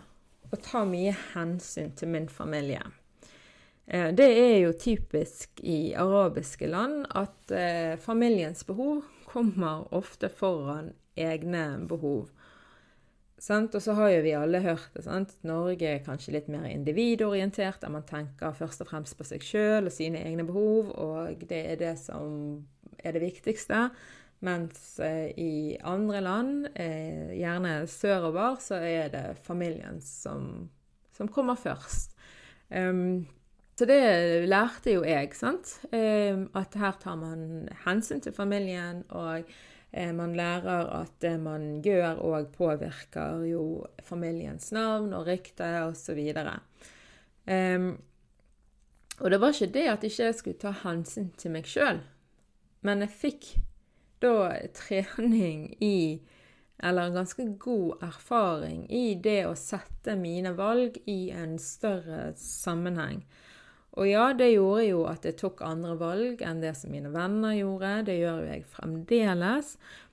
å 0.51 0.59
ta 0.61 0.83
mye 0.87 1.13
hensyn 1.33 1.93
til 1.97 2.11
min 2.13 2.29
familie. 2.31 2.81
Eh, 3.87 4.09
det 4.15 4.27
er 4.27 4.57
jo 4.65 4.73
typisk 4.75 5.61
i 5.63 5.93
arabiske 5.95 6.67
land 6.67 7.05
at 7.15 7.51
eh, 7.55 7.95
familiens 7.99 8.65
behov 8.67 9.05
kommer 9.27 9.87
ofte 9.95 10.29
foran 10.29 10.91
egne 11.17 11.69
behov. 11.87 12.27
Og 13.37 13.81
så 13.83 13.93
har 13.93 14.09
jo 14.09 14.21
vi 14.25 14.33
alle 14.33 14.63
hørt 14.65 14.95
det. 14.97 15.05
Norge 15.45 15.85
er 15.85 16.05
kanskje 16.05 16.33
litt 16.33 16.47
mer 16.49 16.65
individorientert, 16.71 17.81
der 17.83 17.93
man 17.93 18.05
tenker 18.07 18.55
først 18.57 18.81
og 18.81 18.89
fremst 18.89 19.17
på 19.17 19.27
seg 19.29 19.45
sjøl 19.45 19.85
og 19.85 19.93
sine 19.93 20.23
egne 20.25 20.45
behov, 20.47 20.89
og 20.97 21.43
det 21.45 21.59
er 21.73 21.77
det 21.77 21.93
som 22.01 22.65
er 22.97 23.13
det 23.13 23.21
viktigste. 23.21 23.91
Mens 24.45 24.99
eh, 24.99 25.31
i 25.39 25.77
andre 25.81 26.21
land, 26.21 26.67
eh, 26.75 27.33
gjerne 27.39 27.87
sørover, 27.89 28.59
så 28.61 28.77
er 28.85 29.09
det 29.09 29.25
familien 29.43 29.97
som, 30.01 30.69
som 31.17 31.29
kommer 31.33 31.57
først. 31.57 32.13
Um, 32.69 33.25
så 33.77 33.85
det 33.89 34.01
lærte 34.49 34.93
jo 34.93 35.01
jeg, 35.05 35.31
sant. 35.37 35.79
Um, 35.89 36.47
at 36.57 36.77
her 36.77 36.99
tar 37.01 37.17
man 37.17 37.67
hensyn 37.85 38.21
til 38.21 38.33
familien, 38.33 39.03
og 39.09 39.41
eh, 39.91 40.13
man 40.13 40.35
lærer 40.37 40.89
at 40.99 41.17
det 41.21 41.35
man 41.41 41.79
gjør 41.85 42.21
òg 42.21 42.51
påvirker 42.53 43.41
jo 43.49 43.85
familiens 44.05 44.69
navn 44.71 45.13
og 45.17 45.25
rykte 45.31 45.71
osv. 45.87 46.21
Um, 47.47 47.95
og 49.17 49.31
det 49.33 49.41
var 49.41 49.49
ikke 49.49 49.73
det 49.73 49.87
at 49.89 50.05
jeg 50.05 50.13
ikke 50.13 50.33
skulle 50.37 50.61
ta 50.61 50.75
hensyn 50.83 51.31
til 51.41 51.57
meg 51.57 51.65
sjøl, 51.65 52.03
men 52.85 53.01
jeg 53.01 53.17
fikk 53.17 53.49
da 54.23 54.53
trening 54.75 55.69
i 55.83 56.21
Eller 56.77 57.09
ganske 57.09 57.43
god 57.57 58.03
erfaring 58.05 58.83
i 58.93 59.15
det 59.17 59.47
å 59.47 59.55
sette 59.57 60.13
mine 60.13 60.51
valg 60.53 60.99
i 61.09 61.31
en 61.33 61.55
større 61.57 62.35
sammenheng. 62.37 63.23
Og 63.97 64.05
ja, 64.05 64.27
det 64.37 64.51
gjorde 64.51 64.83
jo 64.85 64.99
at 65.09 65.25
jeg 65.25 65.39
tok 65.39 65.63
andre 65.65 65.95
valg 65.97 66.43
enn 66.45 66.61
det 66.61 66.75
som 66.77 66.93
mine 66.93 67.09
venner 67.09 67.55
gjorde. 67.57 67.93
Det 68.11 68.19
gjør 68.19 68.43
jo 68.43 68.51
jeg 68.51 68.67
fremdeles. 68.75 69.71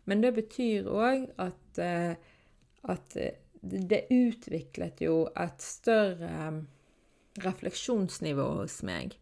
Men 0.08 0.24
det 0.24 0.30
betyr 0.38 0.88
òg 0.88 1.26
at, 1.44 1.82
eh, 1.84 2.16
at 2.88 3.18
det 3.60 4.06
utviklet 4.08 5.04
jo 5.04 5.26
et 5.36 5.60
større 5.60 6.64
refleksjonsnivå 7.44 8.48
hos 8.62 8.80
meg 8.88 9.18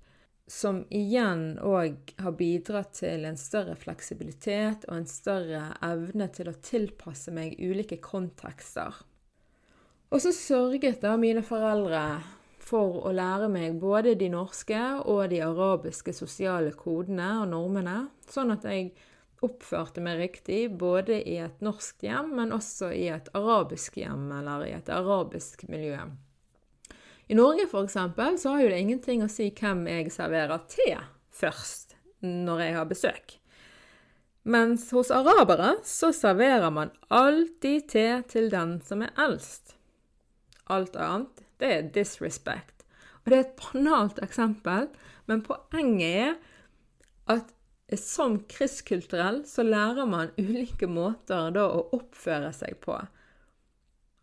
som 0.52 0.82
igjen 0.92 1.56
òg 1.64 2.12
har 2.20 2.34
bidratt 2.36 2.98
til 2.98 3.24
en 3.24 3.38
større 3.40 3.72
fleksibilitet 3.80 4.84
og 4.90 4.98
en 4.98 5.08
større 5.08 5.62
evne 5.86 6.26
til 6.36 6.50
å 6.50 6.58
tilpasse 6.60 7.32
meg 7.32 7.56
ulike 7.56 7.96
kontekster. 8.04 8.98
Og 10.12 10.20
så 10.20 10.34
sørget 10.36 11.00
da 11.00 11.14
mine 11.16 11.40
foreldre 11.46 12.02
for 12.60 13.00
å 13.08 13.14
lære 13.16 13.48
meg 13.52 13.78
både 13.80 14.12
de 14.20 14.28
norske 14.34 14.80
og 15.08 15.22
de 15.32 15.40
arabiske 15.40 16.12
sosiale 16.14 16.74
kodene 16.76 17.30
og 17.40 17.48
normene, 17.54 17.96
sånn 18.28 18.52
at 18.52 18.66
jeg 18.68 18.90
oppførte 19.42 20.04
meg 20.04 20.20
riktig 20.20 20.66
både 20.78 21.16
i 21.32 21.38
et 21.42 21.64
norsk 21.64 22.04
hjem, 22.04 22.28
men 22.36 22.52
også 22.52 22.92
i 22.92 23.08
et 23.14 23.32
arabisk 23.34 23.96
hjem 24.04 24.28
eller 24.36 24.68
i 24.68 24.76
et 24.76 24.92
arabisk 24.92 25.64
miljø. 25.72 25.96
I 27.30 27.36
Norge 27.38 27.68
f.eks. 27.68 27.96
så 28.42 28.54
har 28.54 28.62
jo 28.62 28.70
det 28.72 28.80
ingenting 28.80 29.22
å 29.24 29.30
si 29.30 29.50
hvem 29.54 29.86
jeg 29.90 30.10
serverer 30.14 30.64
te 30.70 30.96
først 31.32 31.96
når 32.22 32.64
jeg 32.64 32.74
har 32.76 32.90
besøk. 32.90 33.38
Mens 34.42 34.88
hos 34.90 35.12
arabere 35.14 35.76
så 35.86 36.10
serverer 36.14 36.70
man 36.74 36.90
alltid 37.14 37.86
te 37.92 38.06
til 38.30 38.50
den 38.50 38.80
som 38.82 39.04
er 39.06 39.14
eldst. 39.22 39.76
Alt 40.66 40.96
annet, 40.98 41.44
det 41.62 41.70
er 41.70 41.90
disrespect. 41.94 42.82
Og 43.22 43.30
det 43.30 43.38
er 43.38 43.44
et 43.46 43.60
banalt 43.60 44.18
eksempel, 44.24 44.88
men 45.30 45.44
poenget 45.46 46.34
er 46.34 46.38
at 47.30 47.52
som 47.98 48.38
kristkulturell 48.50 49.42
så 49.46 49.62
lærer 49.66 50.08
man 50.08 50.32
ulike 50.40 50.88
måter 50.90 51.54
å 51.60 51.84
oppføre 51.94 52.50
seg 52.56 52.80
på. 52.82 52.96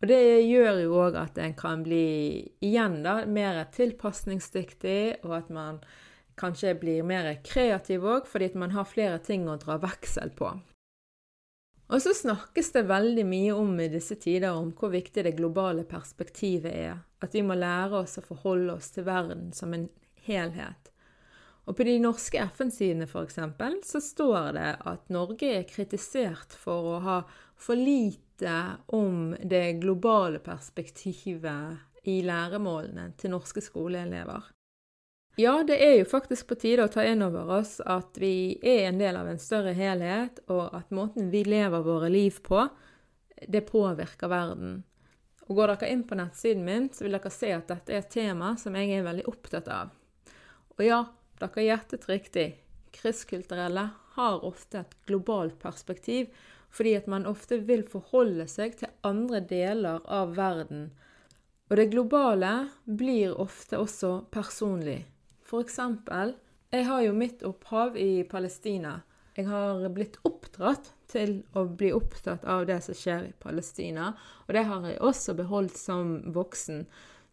Og 0.00 0.08
det 0.08 0.20
gjør 0.48 0.78
jo 0.80 0.94
òg 1.02 1.16
at 1.20 1.38
en 1.42 1.54
kan 1.56 1.82
bli 1.84 2.04
igjen 2.64 3.02
da, 3.04 3.20
mer 3.28 3.60
tilpasningsdyktig, 3.74 5.20
og 5.26 5.34
at 5.42 5.50
man 5.52 5.82
kanskje 6.40 6.72
blir 6.80 7.04
mer 7.04 7.28
kreativ 7.44 8.06
òg, 8.08 8.28
fordi 8.28 8.48
at 8.48 8.58
man 8.62 8.72
har 8.72 8.88
flere 8.88 9.18
ting 9.20 9.44
å 9.48 9.58
dra 9.60 9.76
veksel 9.82 10.32
på. 10.38 10.54
Og 11.90 11.98
så 12.02 12.14
snakkes 12.14 12.70
det 12.76 12.86
veldig 12.86 13.24
mye 13.26 13.54
om 13.58 13.72
i 13.82 13.90
disse 13.90 14.14
tider 14.22 14.54
om 14.54 14.70
hvor 14.78 14.92
viktig 14.92 15.24
det 15.26 15.34
globale 15.36 15.82
perspektivet 15.84 16.70
er. 16.70 17.00
At 17.20 17.34
vi 17.34 17.42
må 17.44 17.56
lære 17.58 18.04
oss 18.04 18.16
å 18.20 18.24
forholde 18.24 18.76
oss 18.78 18.92
til 18.94 19.08
verden 19.08 19.50
som 19.52 19.74
en 19.74 19.88
helhet. 20.24 20.92
Og 21.68 21.76
på 21.76 21.84
de 21.86 21.98
norske 22.02 22.40
FN-sidene 22.54 23.08
f.eks. 23.10 23.40
så 23.90 24.00
står 24.02 24.52
det 24.56 24.70
at 24.88 25.10
Norge 25.12 25.50
er 25.58 25.68
kritisert 25.68 26.54
for 26.56 26.94
å 26.94 27.00
ha 27.04 27.18
for 27.60 27.76
lite 27.76 28.54
om 28.86 29.36
det 29.42 29.72
globale 29.82 30.38
perspektivet 30.38 31.76
i 32.08 32.22
læremålene 32.24 33.12
til 33.20 33.34
norske 33.34 33.60
skoleelever. 33.60 34.48
Ja, 35.36 35.62
det 35.66 35.76
er 35.84 35.94
jo 35.98 36.08
faktisk 36.08 36.50
på 36.50 36.56
tide 36.60 36.84
å 36.84 36.90
ta 36.92 37.04
inn 37.06 37.22
over 37.24 37.52
oss 37.60 37.78
at 37.80 38.18
vi 38.20 38.58
er 38.66 38.88
en 38.88 38.98
del 39.00 39.16
av 39.16 39.28
en 39.30 39.40
større 39.40 39.72
helhet, 39.76 40.40
og 40.50 40.74
at 40.76 40.90
måten 40.92 41.30
vi 41.32 41.44
lever 41.46 41.84
våre 41.86 42.10
liv 42.12 42.40
på, 42.44 42.66
det 43.48 43.62
påvirker 43.68 44.28
verden. 44.28 44.80
Og 45.48 45.56
Går 45.56 45.72
dere 45.72 45.92
inn 45.92 46.02
på 46.06 46.18
nettsiden 46.18 46.66
min, 46.66 46.90
så 46.92 47.06
vil 47.06 47.16
dere 47.16 47.32
se 47.32 47.52
at 47.54 47.70
dette 47.70 47.94
er 47.94 48.02
et 48.02 48.12
tema 48.12 48.52
som 48.60 48.76
jeg 48.76 48.92
er 48.98 49.06
veldig 49.06 49.26
opptatt 49.30 49.70
av. 49.72 49.94
Og 50.76 50.84
ja, 50.84 51.00
dere 51.40 51.66
gjettet 51.66 52.08
riktig. 52.10 52.48
Kristkulturelle 52.94 53.86
har 54.16 54.44
ofte 54.46 54.82
et 54.82 54.96
globalt 55.06 55.56
perspektiv, 55.62 56.28
fordi 56.70 56.94
at 56.98 57.08
man 57.10 57.26
ofte 57.26 57.60
vil 57.66 57.82
forholde 57.88 58.46
seg 58.50 58.76
til 58.78 58.92
andre 59.06 59.42
deler 59.42 60.02
av 60.06 60.36
verden. 60.38 60.90
Og 61.70 61.78
det 61.78 61.90
globale 61.92 62.52
blir 62.84 63.36
ofte 63.38 63.78
også 63.78 64.24
personlig. 64.34 65.04
For 65.46 65.62
eksempel, 65.62 66.34
jeg 66.70 66.86
har 66.86 67.02
jo 67.02 67.14
mitt 67.14 67.42
opphav 67.46 67.96
i 67.98 68.22
Palestina. 68.30 69.00
Jeg 69.34 69.46
har 69.50 69.82
blitt 69.94 70.18
oppdratt 70.26 70.92
til 71.10 71.40
å 71.58 71.64
bli 71.66 71.92
opptatt 71.94 72.44
av 72.46 72.66
det 72.68 72.80
som 72.84 72.94
skjer 72.98 73.30
i 73.30 73.36
Palestina, 73.42 74.12
og 74.46 74.54
det 74.54 74.66
har 74.66 74.86
jeg 74.86 75.00
også 75.02 75.34
beholdt 75.38 75.78
som 75.78 76.12
voksen. 76.34 76.84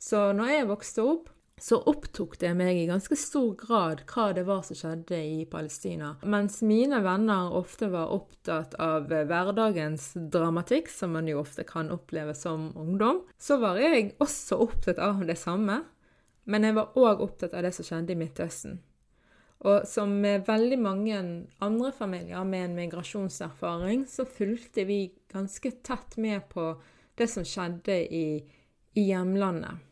Så 0.01 0.31
når 0.37 0.53
jeg 0.53 0.69
vokste 0.69 1.05
opp, 1.05 1.29
så 1.59 1.79
opptok 1.89 2.37
det 2.39 2.51
meg 2.53 2.77
i 2.77 2.85
ganske 2.89 3.15
stor 3.17 3.55
grad 3.57 4.03
hva 4.11 4.27
det 4.37 4.43
var 4.45 4.61
som 4.65 4.77
skjedde 4.77 5.17
i 5.17 5.45
Palestina. 5.49 6.13
Mens 6.21 6.59
mine 6.61 6.99
venner 7.01 7.55
ofte 7.57 7.89
var 7.89 8.13
opptatt 8.13 8.75
av 8.81 9.09
hverdagens 9.09 10.11
dramatikk, 10.33 10.91
som 10.93 11.15
man 11.17 11.29
jo 11.29 11.39
ofte 11.41 11.65
kan 11.65 11.89
oppleve 11.93 12.35
som 12.37 12.69
ungdom, 12.77 13.23
så 13.41 13.57
var 13.61 13.81
jeg 13.81 14.11
også 14.21 14.59
opptatt 14.67 15.01
av 15.01 15.23
det 15.25 15.39
samme. 15.41 15.81
Men 16.47 16.63
jeg 16.63 16.77
var 16.77 16.93
òg 16.95 17.25
opptatt 17.25 17.57
av 17.57 17.65
det 17.65 17.73
som 17.75 17.87
skjedde 17.87 18.13
i 18.13 18.19
Midtøsten. 18.21 18.77
Og 19.65 19.87
som 19.89 20.13
med 20.21 20.45
veldig 20.45 20.77
mange 20.77 21.17
andre 21.65 21.89
familier 21.91 22.45
med 22.45 22.67
en 22.67 22.77
migrasjonserfaring, 22.77 24.05
så 24.05 24.27
fulgte 24.29 24.85
vi 24.85 25.07
ganske 25.33 25.71
tett 25.81 26.19
med 26.21 26.45
på 26.53 26.69
det 27.17 27.25
som 27.33 27.45
skjedde 27.47 27.97
i, 28.13 28.27
i 28.93 29.09
hjemlandet. 29.09 29.86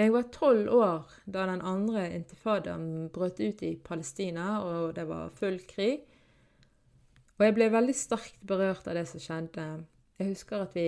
Jeg 0.00 0.12
var 0.14 0.30
tolv 0.32 0.70
år 0.72 1.10
da 1.26 1.44
den 1.50 1.60
andre 1.68 2.06
intifadaen 2.16 3.10
brøt 3.12 3.40
ut 3.40 3.62
i 3.62 3.74
Palestina, 3.84 4.62
og 4.64 4.94
det 4.96 5.04
var 5.08 5.34
full 5.36 5.60
krig. 5.68 6.06
Og 7.38 7.44
jeg 7.46 7.56
ble 7.56 7.68
veldig 7.74 7.96
sterkt 7.96 8.40
berørt 8.46 8.88
av 8.88 8.96
det 8.96 9.04
som 9.10 9.22
skjedde. 9.22 9.66
Jeg 10.18 10.32
husker 10.32 10.64
at 10.64 10.76
vi 10.76 10.86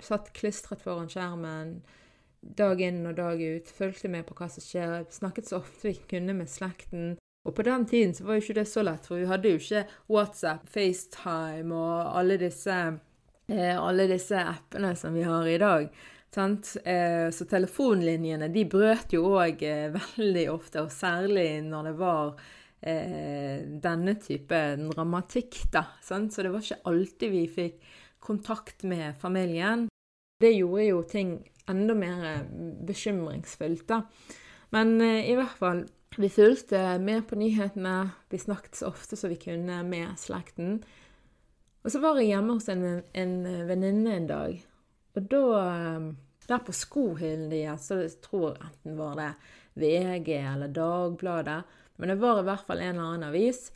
satt 0.00 0.30
klistret 0.36 0.82
foran 0.82 1.10
skjermen 1.10 1.80
dag 2.40 2.80
inn 2.80 3.02
og 3.08 3.16
dag 3.18 3.40
ut, 3.40 3.72
fulgte 3.76 4.10
med 4.12 4.26
på 4.28 4.36
hva 4.38 4.48
som 4.52 4.64
skjer, 4.64 5.04
snakket 5.12 5.50
så 5.50 5.58
ofte 5.60 5.90
vi 5.90 5.96
kunne 6.10 6.36
med 6.36 6.50
slekten. 6.50 7.18
Og 7.48 7.54
på 7.56 7.64
den 7.64 7.86
tiden 7.88 8.14
så 8.16 8.26
var 8.26 8.36
jo 8.36 8.44
ikke 8.44 8.58
det 8.60 8.66
så 8.68 8.84
lett, 8.84 9.06
for 9.08 9.20
vi 9.20 9.28
hadde 9.28 9.52
jo 9.52 9.60
ikke 9.60 9.84
WhatsApp, 10.12 10.66
FaceTime 10.68 11.76
og 11.76 12.18
alle 12.20 12.36
disse, 12.40 12.76
eh, 13.48 13.76
alle 13.76 14.08
disse 14.10 14.40
appene 14.40 14.92
som 14.96 15.16
vi 15.16 15.24
har 15.24 15.48
i 15.48 15.60
dag. 15.60 15.88
Eh, 16.30 17.30
så 17.30 17.44
telefonlinjene 17.50 18.48
de 18.54 18.62
brøt 18.70 19.14
jo 19.16 19.32
òg 19.34 19.62
eh, 19.66 19.90
veldig 19.90 20.46
ofte, 20.52 20.84
og 20.84 20.92
særlig 20.94 21.58
når 21.66 21.88
det 21.88 21.94
var 21.98 22.28
eh, 22.86 23.66
denne 23.82 24.14
type 24.22 24.60
dramatikk, 24.92 25.64
da. 25.74 25.88
Sant? 26.02 26.32
Så 26.32 26.46
det 26.46 26.52
var 26.54 26.62
ikke 26.62 26.84
alltid 26.86 27.34
vi 27.34 27.46
fikk 27.50 27.80
kontakt 28.22 28.84
med 28.86 29.18
familien. 29.18 29.88
Det 30.40 30.52
gjorde 30.54 30.86
jo 30.86 31.02
ting 31.08 31.34
enda 31.70 31.96
mer 31.98 32.46
bekymringsfullt, 32.86 33.88
da. 33.90 34.04
Men 34.70 35.00
i 35.02 35.34
hvert 35.34 35.58
fall 35.58 35.88
Vi 36.18 36.26
fulgte 36.28 36.98
med 36.98 37.28
på 37.28 37.36
nyhetene. 37.38 38.10
Vi 38.28 38.38
snakket 38.38 38.74
så 38.74 38.88
ofte 38.88 39.16
som 39.16 39.30
vi 39.30 39.36
kunne 39.38 39.76
med 39.86 40.18
slekten. 40.18 40.80
Og 41.84 41.92
så 41.94 42.00
var 42.02 42.18
jeg 42.18 42.32
hjemme 42.32 42.56
hos 42.56 42.66
en, 42.68 42.82
en 43.14 43.36
venninne 43.68 44.16
en 44.16 44.26
dag. 44.26 44.56
Og 45.14 45.28
da 45.30 45.44
Der 46.50 46.62
på 46.66 46.74
skohyllen 46.74 47.48
deres, 47.52 47.86
så 47.86 48.00
jeg 48.02 48.16
tror 48.24 48.58
enten 48.58 48.98
var 48.98 49.14
det 49.20 49.30
VG 49.78 50.32
eller 50.40 50.72
Dagbladet, 50.74 51.60
men 52.00 52.10
det 52.10 52.18
var 52.18 52.40
i 52.40 52.48
hvert 52.48 52.66
fall 52.66 52.82
en 52.82 52.96
eller 52.96 53.12
annen 53.12 53.28
avis 53.30 53.68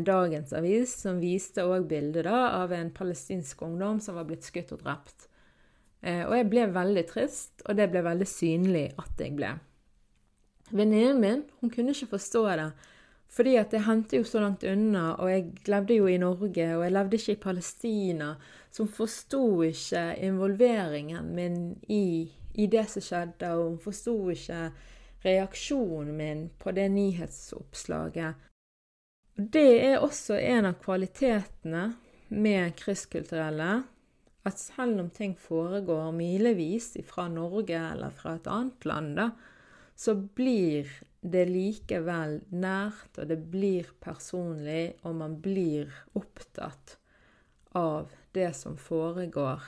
dagens 0.00 0.52
avis, 0.56 0.94
som 1.02 1.18
viste 1.20 1.60
òg 1.60 1.88
bilde 1.90 2.24
av 2.32 2.72
en 2.72 2.90
palestinsk 2.90 3.62
ungdom 3.62 3.98
som 4.00 4.16
var 4.16 4.24
blitt 4.24 4.46
skutt 4.46 4.72
og 4.72 4.80
drept. 4.80 5.28
Eh, 6.00 6.24
og 6.24 6.34
jeg 6.36 6.48
ble 6.48 6.66
veldig 6.72 7.04
trist, 7.10 7.64
og 7.66 7.76
det 7.76 7.88
ble 7.92 8.04
veldig 8.06 8.28
synlig 8.28 8.86
at 8.96 9.20
jeg 9.20 9.34
ble. 9.36 9.56
Venninnen 10.70 11.20
min 11.20 11.42
hun 11.60 11.72
kunne 11.72 11.92
ikke 11.92 12.14
forstå 12.14 12.44
det, 12.60 12.70
fordi 13.28 13.56
at 13.60 13.72
jeg 13.72 13.84
hendte 13.84 14.16
jo 14.16 14.24
så 14.24 14.40
langt 14.40 14.64
unna, 14.64 15.12
og 15.20 15.30
jeg 15.30 15.68
levde 15.68 15.98
jo 15.98 16.06
i 16.08 16.16
Norge, 16.18 16.64
og 16.76 16.84
jeg 16.84 16.94
levde 16.94 17.18
ikke 17.18 17.32
i 17.32 17.42
Palestina, 17.42 18.32
som 18.72 18.88
forsto 18.88 19.62
ikke 19.62 20.04
involveringen 20.24 21.34
min 21.36 21.58
i, 21.88 22.28
i 22.54 22.66
det 22.66 22.86
som 22.90 23.04
skjedde, 23.04 23.52
og 23.52 23.64
hun 23.68 23.78
forsto 23.84 24.16
ikke 24.32 24.62
reaksjonen 25.24 26.16
min 26.16 26.44
på 26.58 26.72
det 26.72 26.88
nyhetsoppslaget. 26.94 28.34
Det 29.38 29.68
er 29.86 30.02
også 30.02 30.38
en 30.40 30.72
av 30.72 30.80
kvalitetene 30.82 31.84
med 32.34 32.74
kristkulturelle, 32.80 33.70
at 34.48 34.58
selv 34.58 35.02
om 35.02 35.10
ting 35.12 35.36
foregår 35.38 36.10
milevis 36.16 36.94
fra 37.06 37.28
Norge 37.28 37.76
eller 37.76 38.10
fra 38.14 38.34
et 38.38 38.48
annet 38.50 38.88
land, 38.88 39.14
da, 39.18 39.28
så 39.98 40.14
blir 40.16 40.88
det 41.20 41.40
er 41.42 41.50
likevel 41.50 42.38
nært, 42.54 43.18
og 43.18 43.26
det 43.30 43.38
blir 43.50 43.88
personlig, 44.02 44.94
og 45.02 45.16
man 45.18 45.34
blir 45.42 45.90
opptatt 46.18 46.98
av 47.76 48.12
det 48.36 48.52
som 48.56 48.78
foregår 48.78 49.64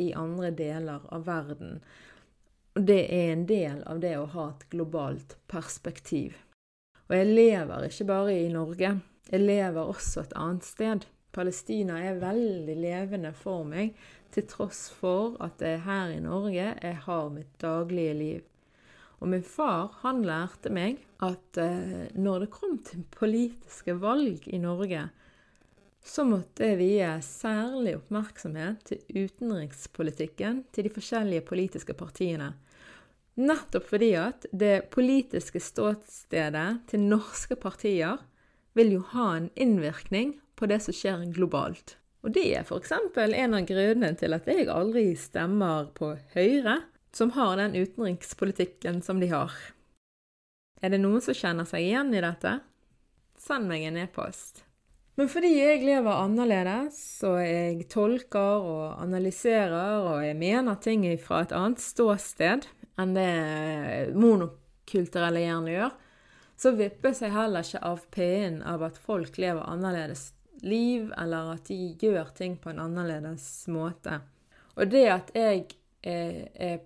i 0.00 0.12
andre 0.16 0.50
deler 0.50 1.04
av 1.12 1.26
verden. 1.28 1.80
Og 2.74 2.86
det 2.88 3.02
er 3.14 3.32
en 3.32 3.44
del 3.46 3.82
av 3.86 4.00
det 4.02 4.16
å 4.18 4.30
ha 4.32 4.48
et 4.50 4.64
globalt 4.72 5.36
perspektiv. 5.50 6.38
Og 7.06 7.18
jeg 7.18 7.34
lever 7.34 7.86
ikke 7.86 8.08
bare 8.08 8.38
i 8.40 8.48
Norge, 8.52 8.94
jeg 9.30 9.40
lever 9.40 9.92
også 9.92 10.24
et 10.24 10.34
annet 10.40 10.66
sted. 10.66 11.04
Palestina 11.34 11.98
er 12.00 12.20
veldig 12.22 12.74
levende 12.78 13.32
for 13.36 13.66
meg, 13.68 13.94
til 14.34 14.46
tross 14.50 14.88
for 14.90 15.36
at 15.44 15.60
det 15.60 15.76
er 15.76 15.86
her 15.86 16.16
i 16.16 16.22
Norge 16.22 16.72
jeg 16.72 16.98
har 17.06 17.30
mitt 17.30 17.54
daglige 17.62 18.14
liv. 18.18 18.42
Og 19.24 19.30
min 19.32 19.44
far 19.46 19.94
han 20.02 20.18
lærte 20.28 20.68
meg 20.68 20.98
at 21.24 21.56
eh, 21.56 22.10
når 22.12 22.42
det 22.44 22.50
kom 22.52 22.74
til 22.84 23.06
politiske 23.14 23.94
valg 23.96 24.44
i 24.52 24.60
Norge, 24.60 25.06
så 26.04 26.26
måtte 26.28 26.68
jeg 26.68 26.76
vie 26.82 27.08
særlig 27.24 27.94
oppmerksomhet 27.96 28.84
til 28.90 29.24
utenrikspolitikken 29.24 30.66
til 30.76 30.84
de 30.84 30.92
forskjellige 30.92 31.46
politiske 31.48 31.96
partiene. 31.96 32.50
Nettopp 33.40 33.88
fordi 33.94 34.12
at 34.20 34.44
det 34.52 34.90
politiske 34.92 35.62
ståstedet 35.72 36.68
til 36.92 37.08
norske 37.08 37.56
partier 37.56 38.20
vil 38.76 38.98
jo 38.98 39.04
ha 39.16 39.30
en 39.38 39.48
innvirkning 39.56 40.36
på 40.52 40.68
det 40.68 40.82
som 40.84 40.94
skjer 40.94 41.24
globalt. 41.32 41.96
Og 42.20 42.36
det 42.36 42.44
er 42.58 42.68
f.eks. 42.68 42.92
en 42.92 43.56
av 43.56 43.64
grunnene 43.72 44.12
til 44.20 44.36
at 44.36 44.52
jeg 44.52 44.68
aldri 44.68 45.14
stemmer 45.16 45.88
på 45.96 46.12
Høyre, 46.36 46.82
som 47.16 47.30
har 47.36 47.56
den 47.60 47.74
utenrikspolitikken 47.74 49.02
som 49.02 49.20
de 49.22 49.30
har. 49.32 49.54
Er 50.82 50.92
det 50.92 51.00
noen 51.00 51.22
som 51.24 51.36
kjenner 51.36 51.68
seg 51.68 51.86
igjen 51.86 52.12
i 52.14 52.22
dette? 52.24 52.58
Send 53.40 53.70
meg 53.70 53.86
en 53.88 53.98
e-post. 54.02 54.64
Men 55.14 55.30
fordi 55.30 55.52
jeg 55.54 55.84
lever 55.86 56.10
annerledes, 56.10 56.98
og 57.26 57.38
jeg 57.38 57.86
tolker 57.92 58.66
og 58.66 59.02
analyserer 59.02 60.08
og 60.08 60.24
jeg 60.26 60.34
mener 60.40 60.80
ting 60.82 61.06
fra 61.22 61.44
et 61.44 61.54
annet 61.54 61.82
ståsted 61.82 62.66
enn 62.98 63.14
det 63.14 64.14
monokulturelle 64.18 65.44
gjerne 65.44 65.76
gjør, 65.76 65.94
så 66.58 66.74
vippes 66.74 67.22
jeg 67.22 67.34
heller 67.34 67.66
ikke 67.66 67.82
av 67.86 68.02
P-en 68.14 68.60
av 68.66 68.82
at 68.86 68.98
folk 69.02 69.38
lever 69.42 69.62
annerledes 69.66 70.32
liv, 70.64 71.10
eller 71.18 71.54
at 71.56 71.66
de 71.68 71.94
gjør 72.00 72.30
ting 72.34 72.58
på 72.58 72.70
en 72.70 72.82
annerledes 72.82 73.46
måte. 73.70 74.20
Og 74.74 74.90
det 74.90 75.06
at 75.10 75.32
jeg 75.36 75.66
er, 76.02 76.80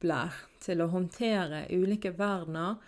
opplært 0.00 0.48
til 0.64 0.80
å 0.80 0.88
håndtere 0.88 1.66
ulike 1.68 2.14
verdener, 2.16 2.78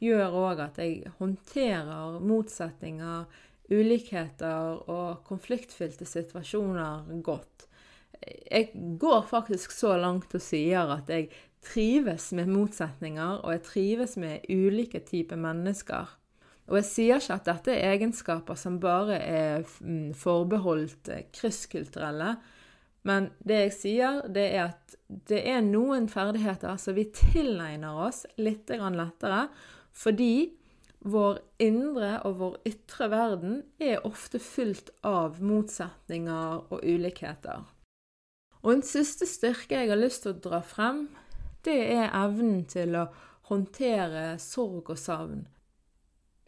gjør 0.00 0.32
òg 0.34 0.60
at 0.64 0.78
jeg 0.80 1.12
håndterer 1.18 2.18
motsetninger, 2.20 3.26
ulikheter 3.72 4.80
og 4.90 5.22
konfliktfylte 5.28 6.04
situasjoner 6.08 7.06
godt. 7.22 7.68
Jeg 8.50 8.72
går 8.98 9.22
faktisk 9.28 9.72
så 9.72 9.96
langt 9.96 10.34
og 10.34 10.42
sier 10.42 10.90
at 10.96 11.08
jeg 11.08 11.30
trives 11.62 12.32
med 12.32 12.50
motsetninger, 12.50 13.44
og 13.44 13.52
jeg 13.52 13.64
trives 13.68 14.16
med 14.16 14.48
ulike 14.50 15.00
typer 15.06 15.38
mennesker. 15.38 16.10
Og 16.70 16.78
jeg 16.80 16.88
sier 16.88 17.20
ikke 17.20 17.36
at 17.36 17.48
dette 17.48 17.74
er 17.74 17.94
egenskaper 17.94 18.58
som 18.58 18.80
bare 18.82 19.18
er 19.18 19.64
mm, 19.80 20.12
forbeholdt 20.18 21.10
eh, 21.12 21.24
krysskulturelle, 21.34 22.36
men 23.08 23.30
det 23.42 23.58
jeg 23.66 23.74
sier, 23.76 24.22
det 24.30 24.46
er 24.54 24.64
at 24.70 24.96
det 25.28 25.42
er 25.50 25.62
noen 25.66 26.08
ferdigheter 26.10 26.78
som 26.80 26.96
vi 26.96 27.08
tilegner 27.12 27.98
oss 28.06 28.22
litt 28.38 28.70
lettere, 28.70 29.46
fordi 29.92 30.52
vår 31.02 31.40
indre 31.58 32.12
og 32.28 32.36
vår 32.38 32.58
ytre 32.68 33.08
verden 33.10 33.56
er 33.82 34.06
ofte 34.06 34.38
fylt 34.38 34.92
av 35.02 35.40
motsetninger 35.42 36.70
og 36.70 36.78
ulikheter. 36.86 37.64
Og 38.62 38.76
en 38.76 38.84
siste 38.86 39.26
styrke 39.26 39.80
jeg 39.80 39.90
har 39.90 39.98
lyst 39.98 40.22
til 40.22 40.36
å 40.36 40.42
dra 40.44 40.62
frem, 40.62 41.08
det 41.66 41.78
er 41.96 42.14
evnen 42.14 42.62
til 42.70 42.94
å 42.98 43.08
håndtere 43.50 44.36
sorg 44.42 44.92
og 44.94 44.98
savn. 44.98 45.42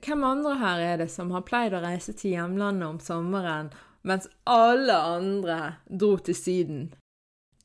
Hvem 0.05 0.23
andre 0.27 0.55
her 0.61 0.83
er 0.85 1.03
det 1.03 1.11
som 1.11 1.33
har 1.35 1.47
pleid 1.49 1.75
å 1.75 1.83
reise 1.83 2.15
til 2.15 2.37
hjemlandet 2.37 2.87
om 2.87 3.01
sommeren 3.03 3.73
mens 4.05 4.29
alle 4.45 4.95
andre 4.95 5.59
dro 5.89 6.17
til 6.21 6.37
Syden. 6.37 6.85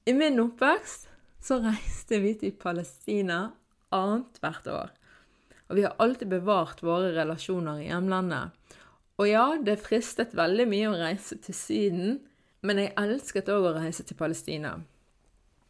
I 0.07 0.15
min 0.15 0.39
oppvekst 0.41 1.09
så 1.43 1.59
reiste 1.63 2.19
vi 2.23 2.33
til 2.39 2.55
Palestina 2.59 3.49
annethvert 3.95 4.67
år. 4.71 4.93
Og 5.69 5.77
vi 5.77 5.85
har 5.85 5.99
alltid 6.01 6.31
bevart 6.31 6.81
våre 6.83 7.11
relasjoner 7.13 7.83
i 7.83 7.89
hjemlandet. 7.91 8.55
Og 9.19 9.27
ja, 9.27 9.45
det 9.61 9.81
fristet 9.83 10.33
veldig 10.37 10.65
mye 10.71 10.89
å 10.89 10.97
reise 10.97 11.37
til 11.43 11.55
Syden, 11.55 12.19
men 12.63 12.79
jeg 12.81 12.95
elsket 12.99 13.51
òg 13.51 13.67
å 13.69 13.75
reise 13.75 14.05
til 14.07 14.17
Palestina. 14.19 14.77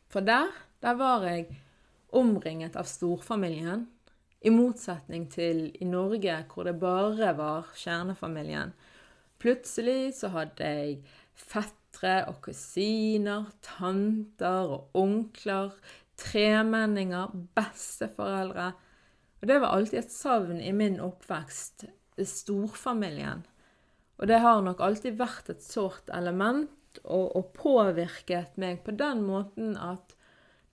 For 0.09 0.25
der, 0.25 0.53
der 0.81 0.97
var 0.97 1.25
jeg 1.27 1.49
omringet 2.15 2.77
av 2.79 2.87
storfamilien, 2.89 3.87
i 4.39 4.51
motsetning 4.53 5.25
til 5.27 5.65
i 5.75 5.85
Norge, 5.85 6.37
hvor 6.53 6.63
det 6.69 6.77
bare 6.79 7.33
var 7.35 7.73
kjernefamilien. 7.75 8.71
Plutselig 9.39 10.15
så 10.19 10.31
hadde 10.33 10.67
jeg 10.67 10.97
fettere 11.39 12.25
og 12.29 12.41
kusiner, 12.43 13.47
tanter 13.63 14.73
og 14.75 14.99
onkler, 14.99 15.71
tremenninger, 16.19 17.31
besteforeldre. 17.55 18.73
Og 19.39 19.47
det 19.47 19.61
var 19.63 19.75
alltid 19.75 20.01
et 20.01 20.11
savn 20.11 20.59
i 20.59 20.73
min 20.75 20.99
oppvekst, 21.03 21.87
storfamilien. 22.19 23.45
Og 24.19 24.27
det 24.27 24.41
har 24.43 24.59
nok 24.65 24.81
alltid 24.83 25.15
vært 25.19 25.53
et 25.53 25.63
sårt 25.63 26.11
element 26.11 26.99
og, 27.05 27.35
og 27.39 27.53
påvirket 27.55 28.57
meg 28.59 28.81
på 28.83 28.91
den 28.99 29.23
måten 29.23 29.77
at 29.79 30.17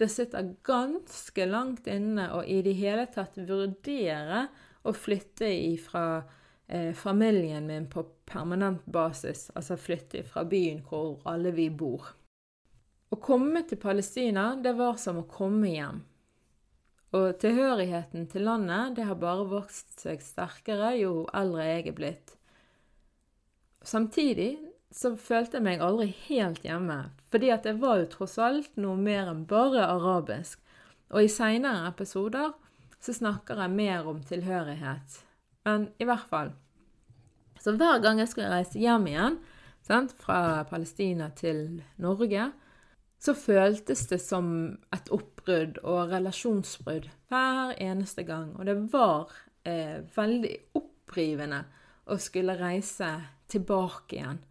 det 0.00 0.10
sitter 0.12 0.50
ganske 0.66 1.46
langt 1.48 1.86
inne 1.88 2.26
å 2.34 2.42
i 2.42 2.58
det 2.66 2.74
hele 2.76 3.06
tatt 3.14 3.38
vurdere 3.38 4.48
å 4.86 4.92
flytte 4.92 5.48
ifra 5.48 6.24
eh, 6.68 6.92
familien 6.94 7.66
min 7.66 7.86
på 7.90 8.02
permanent 8.26 8.84
basis, 8.86 9.50
altså 9.54 9.76
flytte 9.76 10.24
fra 10.26 10.44
byen 10.44 10.82
hvor 10.88 11.20
alle 11.24 11.52
vi 11.54 11.68
bor. 11.70 12.12
Å 13.10 13.16
komme 13.22 13.62
til 13.68 13.78
Palestina, 13.78 14.54
det 14.58 14.74
var 14.78 14.98
som 14.98 15.20
å 15.22 15.28
komme 15.30 15.70
hjem. 15.70 16.02
Og 17.14 17.36
tilhørigheten 17.40 18.26
til 18.28 18.44
landet, 18.48 18.96
det 18.96 19.06
har 19.06 19.18
bare 19.20 19.46
vokst 19.48 20.00
seg 20.02 20.24
sterkere 20.24 20.96
jo 20.98 21.12
eldre 21.36 21.68
jeg 21.68 21.86
er 21.86 21.96
blitt. 21.96 22.34
Samtidig 23.86 24.56
så 24.90 25.12
følte 25.14 25.58
jeg 25.60 25.66
meg 25.66 25.84
aldri 25.84 26.08
helt 26.26 26.64
hjemme, 26.66 26.98
fordi 27.30 27.52
at 27.54 27.66
jeg 27.68 27.78
var 27.82 28.00
jo 28.00 28.10
tross 28.10 28.36
alt 28.42 28.74
noe 28.80 28.98
mer 28.98 29.30
enn 29.30 29.44
bare 29.48 29.86
arabisk. 29.86 30.58
Og 31.14 31.22
i 31.22 31.30
seinere 31.30 31.86
episoder 31.92 32.56
så 32.98 33.14
snakker 33.14 33.62
jeg 33.62 33.76
mer 33.76 34.08
om 34.10 34.18
tilhørighet. 34.26 35.20
Men 35.66 35.90
i 35.98 36.06
hvert 36.06 36.28
fall. 36.30 36.54
Så 37.60 37.74
hver 37.74 37.98
gang 38.04 38.20
jeg 38.22 38.30
skulle 38.30 38.52
reise 38.52 38.78
hjem 38.78 39.08
igjen 39.10 39.38
sant, 39.86 40.14
fra 40.18 40.64
Palestina 40.68 41.28
til 41.34 41.82
Norge, 42.02 42.50
så 43.22 43.34
føltes 43.38 44.04
det 44.10 44.18
som 44.22 44.48
et 44.94 45.10
oppbrudd 45.14 45.80
og 45.86 46.12
relasjonsbrudd 46.12 47.08
hver 47.30 47.72
eneste 47.82 48.26
gang. 48.28 48.52
Og 48.58 48.66
det 48.68 48.76
var 48.92 49.32
eh, 49.66 50.02
veldig 50.16 50.52
opprivende 50.78 51.62
å 52.06 52.18
skulle 52.22 52.58
reise 52.58 53.08
tilbake 53.50 54.18
igjen. 54.18 54.42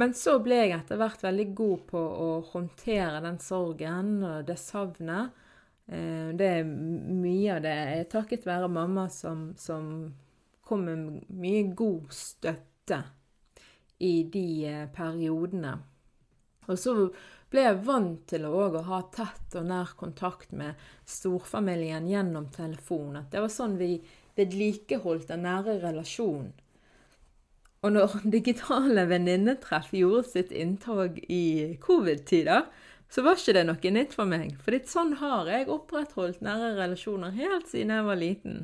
Men 0.00 0.14
så 0.16 0.38
ble 0.40 0.56
jeg 0.62 0.74
etter 0.78 1.00
hvert 1.00 1.22
veldig 1.24 1.48
god 1.56 1.86
på 1.90 2.00
å 2.00 2.28
håndtere 2.52 3.20
den 3.24 3.38
sorgen 3.44 4.14
og 4.24 4.46
det 4.48 4.56
savnet. 4.60 5.36
Eh, 5.92 6.28
det 6.38 6.48
er 6.58 6.64
mye 6.64 7.56
av 7.56 7.64
det 7.64 7.72
er 7.98 8.04
takket 8.12 8.46
være 8.48 8.70
mamma 8.72 9.08
som, 9.12 9.50
som 9.60 9.90
kom 10.64 10.86
med 10.88 11.24
mye 11.28 11.66
god 11.76 12.14
støtte 12.16 13.02
i 14.02 14.14
de 14.32 14.46
eh, 14.70 14.86
periodene. 14.94 15.76
Og 16.70 16.78
så 16.78 16.94
ble 17.52 17.66
jeg 17.66 17.82
vant 17.84 18.22
til 18.30 18.46
å 18.48 18.68
ha 18.86 19.02
tett 19.12 19.56
og 19.58 19.68
nær 19.68 19.92
kontakt 19.98 20.54
med 20.56 20.78
storfamilien 21.04 22.06
gjennom 22.08 22.48
telefon. 22.54 23.18
At 23.20 23.32
det 23.34 23.42
var 23.44 23.52
sånn 23.52 23.76
vi 23.80 23.96
vedlikeholdt 24.38 25.28
den 25.28 25.44
nære 25.44 25.76
relasjonen. 25.82 26.52
Og 27.82 27.92
når 27.96 28.14
digitale 28.36 29.04
venninnetreff 29.10 29.90
gjorde 29.96 30.24
sitt 30.30 30.54
inntog 30.54 31.18
i 31.26 31.76
covid-tider, 31.82 32.64
så 33.12 33.22
var 33.24 33.36
ikke 33.36 33.54
det 33.58 33.66
noe 33.68 33.92
nytt 33.92 34.14
for 34.16 34.28
meg. 34.28 34.54
For 34.64 34.76
sånn 34.88 35.18
har 35.20 35.50
jeg 35.50 35.68
opprettholdt 35.72 36.40
nære 36.44 36.72
relasjoner 36.78 37.34
helt 37.36 37.68
siden 37.68 37.92
jeg 37.92 38.06
var 38.08 38.20
liten. 38.20 38.62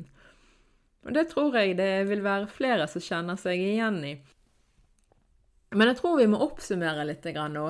Og 1.05 1.13
det 1.15 1.27
tror 1.31 1.55
jeg 1.59 1.77
det 1.77 2.07
vil 2.09 2.25
være 2.25 2.49
flere 2.51 2.87
som 2.89 3.03
kjenner 3.03 3.37
seg 3.39 3.61
igjen 3.61 4.01
i. 4.07 4.15
Men 5.77 5.91
jeg 5.91 5.99
tror 5.99 6.17
vi 6.17 6.27
må 6.31 6.41
oppsummere 6.41 7.05
litt 7.05 7.27
nå. 7.29 7.67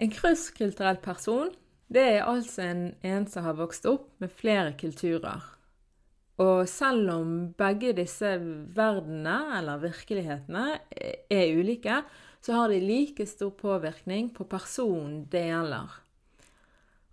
En 0.00 0.14
krysskulturell 0.16 0.96
person 1.04 1.52
det 1.92 2.02
er 2.16 2.24
altså 2.24 2.62
en, 2.64 2.84
en 3.04 3.26
som 3.28 3.44
har 3.44 3.58
vokst 3.58 3.84
opp 3.90 4.08
med 4.22 4.32
flere 4.32 4.72
kulturer. 4.80 5.42
Og 6.40 6.64
selv 6.70 7.10
om 7.12 7.32
begge 7.58 7.92
disse 7.98 8.30
verdenene, 8.72 9.58
eller 9.58 9.82
virkelighetene, 9.82 10.64
er 11.28 11.58
ulike, 11.58 12.00
så 12.42 12.56
har 12.56 12.72
de 12.72 12.80
like 12.82 13.26
stor 13.26 13.50
påvirkning 13.50 14.32
på 14.34 14.44
personen 14.50 15.26
det. 15.30 15.54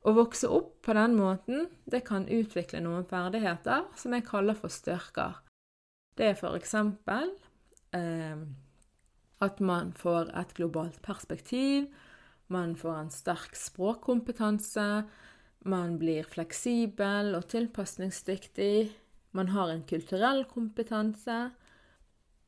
Å 0.02 0.14
vokse 0.16 0.50
opp 0.50 0.80
på 0.86 0.96
den 0.98 1.16
måten, 1.20 1.68
det 1.86 2.02
kan 2.08 2.26
utvikle 2.26 2.82
noen 2.82 3.06
ferdigheter 3.06 3.86
som 4.00 4.16
jeg 4.16 4.26
kaller 4.26 4.58
for 4.58 4.74
styrker. 4.74 5.38
Det 6.18 6.32
er 6.32 6.40
f.eks. 6.40 6.74
Eh, 7.94 8.42
at 9.40 9.62
man 9.64 9.94
får 9.96 10.32
et 10.40 10.54
globalt 10.58 11.02
perspektiv, 11.06 11.88
man 12.50 12.74
får 12.76 12.96
en 12.98 13.14
sterk 13.14 13.54
språkkompetanse, 13.56 14.88
man 15.70 15.98
blir 16.02 16.26
fleksibel 16.26 17.36
og 17.38 17.46
tilpasningsdyktig, 17.52 18.90
man 19.38 19.52
har 19.54 19.70
en 19.70 19.86
kulturell 19.88 20.46
kompetanse, 20.50 21.52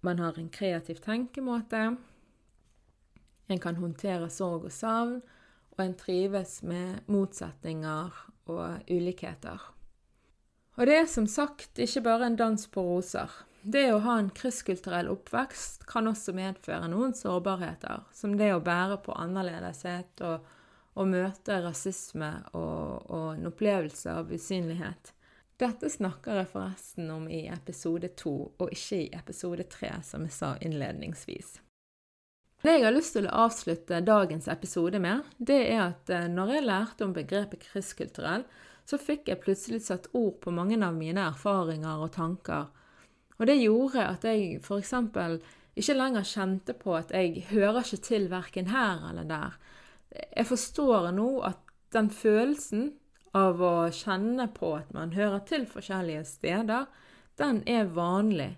man 0.02 0.24
har 0.24 0.40
en 0.40 0.50
kreativ 0.50 1.04
tenkemåte, 1.04 1.92
en 3.52 3.62
kan 3.62 3.78
håndtere 3.80 4.30
sorg 4.32 4.68
og 4.70 4.74
savn, 4.76 5.20
og 5.76 5.84
en 5.84 5.96
trives 5.98 6.60
med 6.68 7.06
motsetninger 7.12 8.18
og 8.52 8.92
ulikheter. 8.92 9.62
Og 10.80 10.88
det 10.88 10.98
er 10.98 11.08
som 11.12 11.28
sagt 11.28 11.80
ikke 11.80 12.04
bare 12.06 12.28
en 12.30 12.38
dans 12.40 12.68
på 12.72 12.84
roser. 12.84 13.32
Det 13.62 13.92
å 13.94 14.00
ha 14.02 14.18
en 14.18 14.32
krysskulturell 14.34 15.12
oppvekst 15.12 15.86
kan 15.90 16.10
også 16.10 16.34
medføre 16.34 16.88
noen 16.90 17.14
sårbarheter, 17.14 18.08
som 18.16 18.34
det 18.40 18.50
å 18.56 18.64
bære 18.64 18.98
på 19.06 19.14
annerledeshet 19.14 20.24
og, 20.26 20.48
og 20.98 21.10
møte 21.12 21.60
rasisme 21.62 22.32
og, 22.58 23.12
og 23.12 23.28
en 23.36 23.52
opplevelse 23.52 24.16
av 24.18 24.34
usynlighet. 24.34 25.14
Dette 25.62 25.92
snakker 25.94 26.40
jeg 26.40 26.50
forresten 26.56 27.12
om 27.14 27.28
i 27.30 27.44
episode 27.54 28.10
to, 28.18 28.34
og 28.58 28.72
ikke 28.74 29.04
i 29.04 29.12
episode 29.14 29.68
tre, 29.70 29.92
som 30.02 30.26
jeg 30.26 30.34
sa 30.34 30.56
innledningsvis. 30.58 31.60
Det 32.62 32.76
jeg 32.76 32.84
har 32.86 32.94
lyst 32.94 33.16
til 33.16 33.26
å 33.26 33.48
avslutte 33.48 34.04
dagens 34.06 34.46
episode 34.52 35.00
med, 35.02 35.24
det 35.42 35.64
er 35.72 35.80
at 35.88 36.12
eh, 36.14 36.28
når 36.30 36.52
jeg 36.54 36.66
lærte 36.68 37.08
om 37.08 37.16
begrepet 37.16 37.64
krysskulturell, 37.66 38.44
så 38.86 39.00
fikk 39.02 39.32
jeg 39.32 39.42
plutselig 39.42 39.82
satt 39.88 40.12
ord 40.18 40.36
på 40.44 40.54
mange 40.54 40.78
av 40.86 40.94
mine 40.94 41.24
erfaringer 41.32 42.04
og 42.06 42.14
tanker. 42.14 42.70
Og 43.40 43.50
det 43.50 43.58
gjorde 43.58 44.06
at 44.06 44.28
jeg 44.30 44.60
f.eks. 44.62 44.94
ikke 45.74 45.98
lenger 45.98 46.28
kjente 46.28 46.78
på 46.78 46.94
at 47.00 47.14
jeg 47.16 47.48
hører 47.50 47.82
ikke 47.82 48.02
til 48.06 48.30
verken 48.30 48.70
her 48.70 49.10
eller 49.10 49.26
der. 49.26 49.58
Jeg 50.14 50.46
forstår 50.52 51.10
nå 51.18 51.30
at 51.48 51.62
den 51.96 52.12
følelsen 52.14 52.92
av 53.38 53.62
å 53.64 53.90
kjenne 53.96 54.52
på 54.54 54.76
at 54.78 54.94
man 54.94 55.16
hører 55.18 55.42
til 55.50 55.66
forskjellige 55.66 56.28
steder, 56.30 56.86
den 57.42 57.64
er 57.66 57.90
vanlig. 57.90 58.52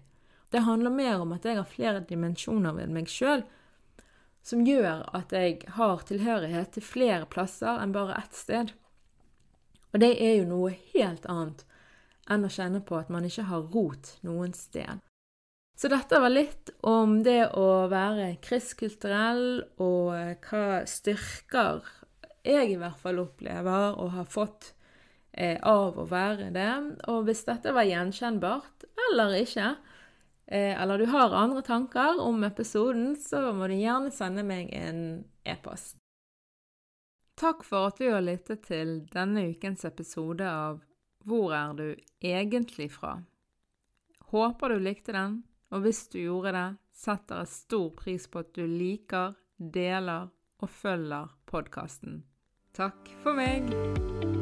Det 0.51 0.67
handler 0.67 0.91
mer 0.91 1.21
om 1.23 1.31
at 1.37 1.45
jeg 1.47 1.55
har 1.61 1.69
flere 1.69 2.03
dimensjoner 2.09 2.75
ved 2.75 2.91
meg 2.91 3.07
sjøl 3.07 3.45
som 4.43 4.65
gjør 4.67 5.05
at 5.15 5.31
jeg 5.35 5.61
har 5.77 6.03
tilhørighet 6.07 6.75
til 6.75 6.85
flere 6.85 7.27
plasser 7.31 7.79
enn 7.79 7.95
bare 7.95 8.17
ett 8.19 8.35
sted. 8.35 8.73
Og 9.93 10.01
det 10.03 10.15
er 10.19 10.37
jo 10.39 10.49
noe 10.49 10.73
helt 10.93 11.25
annet 11.31 11.63
enn 12.31 12.45
å 12.45 12.51
kjenne 12.51 12.81
på 12.83 12.97
at 12.99 13.11
man 13.13 13.25
ikke 13.27 13.47
har 13.49 13.65
rot 13.73 14.15
noen 14.25 14.53
sted. 14.57 15.01
Så 15.77 15.89
dette 15.89 16.19
var 16.21 16.31
litt 16.31 16.69
om 16.85 17.17
det 17.25 17.49
å 17.57 17.87
være 17.91 18.35
kristkulturell, 18.43 19.63
og 19.81 20.45
hva 20.45 20.83
styrker 20.87 21.81
jeg 22.45 22.73
i 22.73 22.79
hvert 22.79 22.99
fall 23.01 23.21
opplever 23.23 23.97
og 23.97 24.13
har 24.13 24.29
fått 24.29 24.73
eh, 25.31 25.57
av 25.59 25.97
å 25.97 26.05
være 26.09 26.51
det. 26.55 26.71
Og 27.11 27.25
hvis 27.27 27.45
dette 27.47 27.73
var 27.73 27.87
gjenkjennbart 27.89 28.87
eller 29.09 29.35
ikke, 29.41 29.73
eh, 29.73 29.92
eller 30.47 30.99
du 30.99 31.05
har 31.09 31.35
andre 31.35 31.61
tanker 31.65 32.19
om 32.21 32.43
episoden, 32.43 33.15
så 33.15 33.53
må 33.55 33.67
du 33.71 33.77
gjerne 33.77 34.11
sende 34.11 34.43
meg 34.45 34.71
en 34.75 35.23
e-post. 35.47 35.95
Takk 37.39 37.63
for 37.65 37.89
at 37.89 37.97
du 37.97 38.09
har 38.11 38.21
lyttet 38.21 38.65
til 38.67 38.99
denne 39.13 39.47
ukens 39.53 39.85
episode 39.89 40.45
av 40.45 40.83
Hvor 41.25 41.55
er 41.55 41.73
du 41.73 41.87
egentlig 42.21 42.91
fra? 42.93 43.15
Håper 44.33 44.73
du 44.73 44.83
likte 44.83 45.15
den. 45.15 45.41
Og 45.73 45.81
hvis 45.85 46.03
du 46.13 46.19
gjorde 46.19 46.53
det, 46.53 46.67
setter 46.93 47.41
jeg 47.41 47.53
stor 47.53 47.87
pris 47.97 48.27
på 48.29 48.43
at 48.43 48.51
du 48.53 48.61
liker, 48.69 49.33
deler 49.57 50.29
og 50.61 50.69
følger 50.69 51.33
podkasten. 51.49 52.21
Takk 52.77 53.09
for 53.25 53.37
meg! 53.37 54.32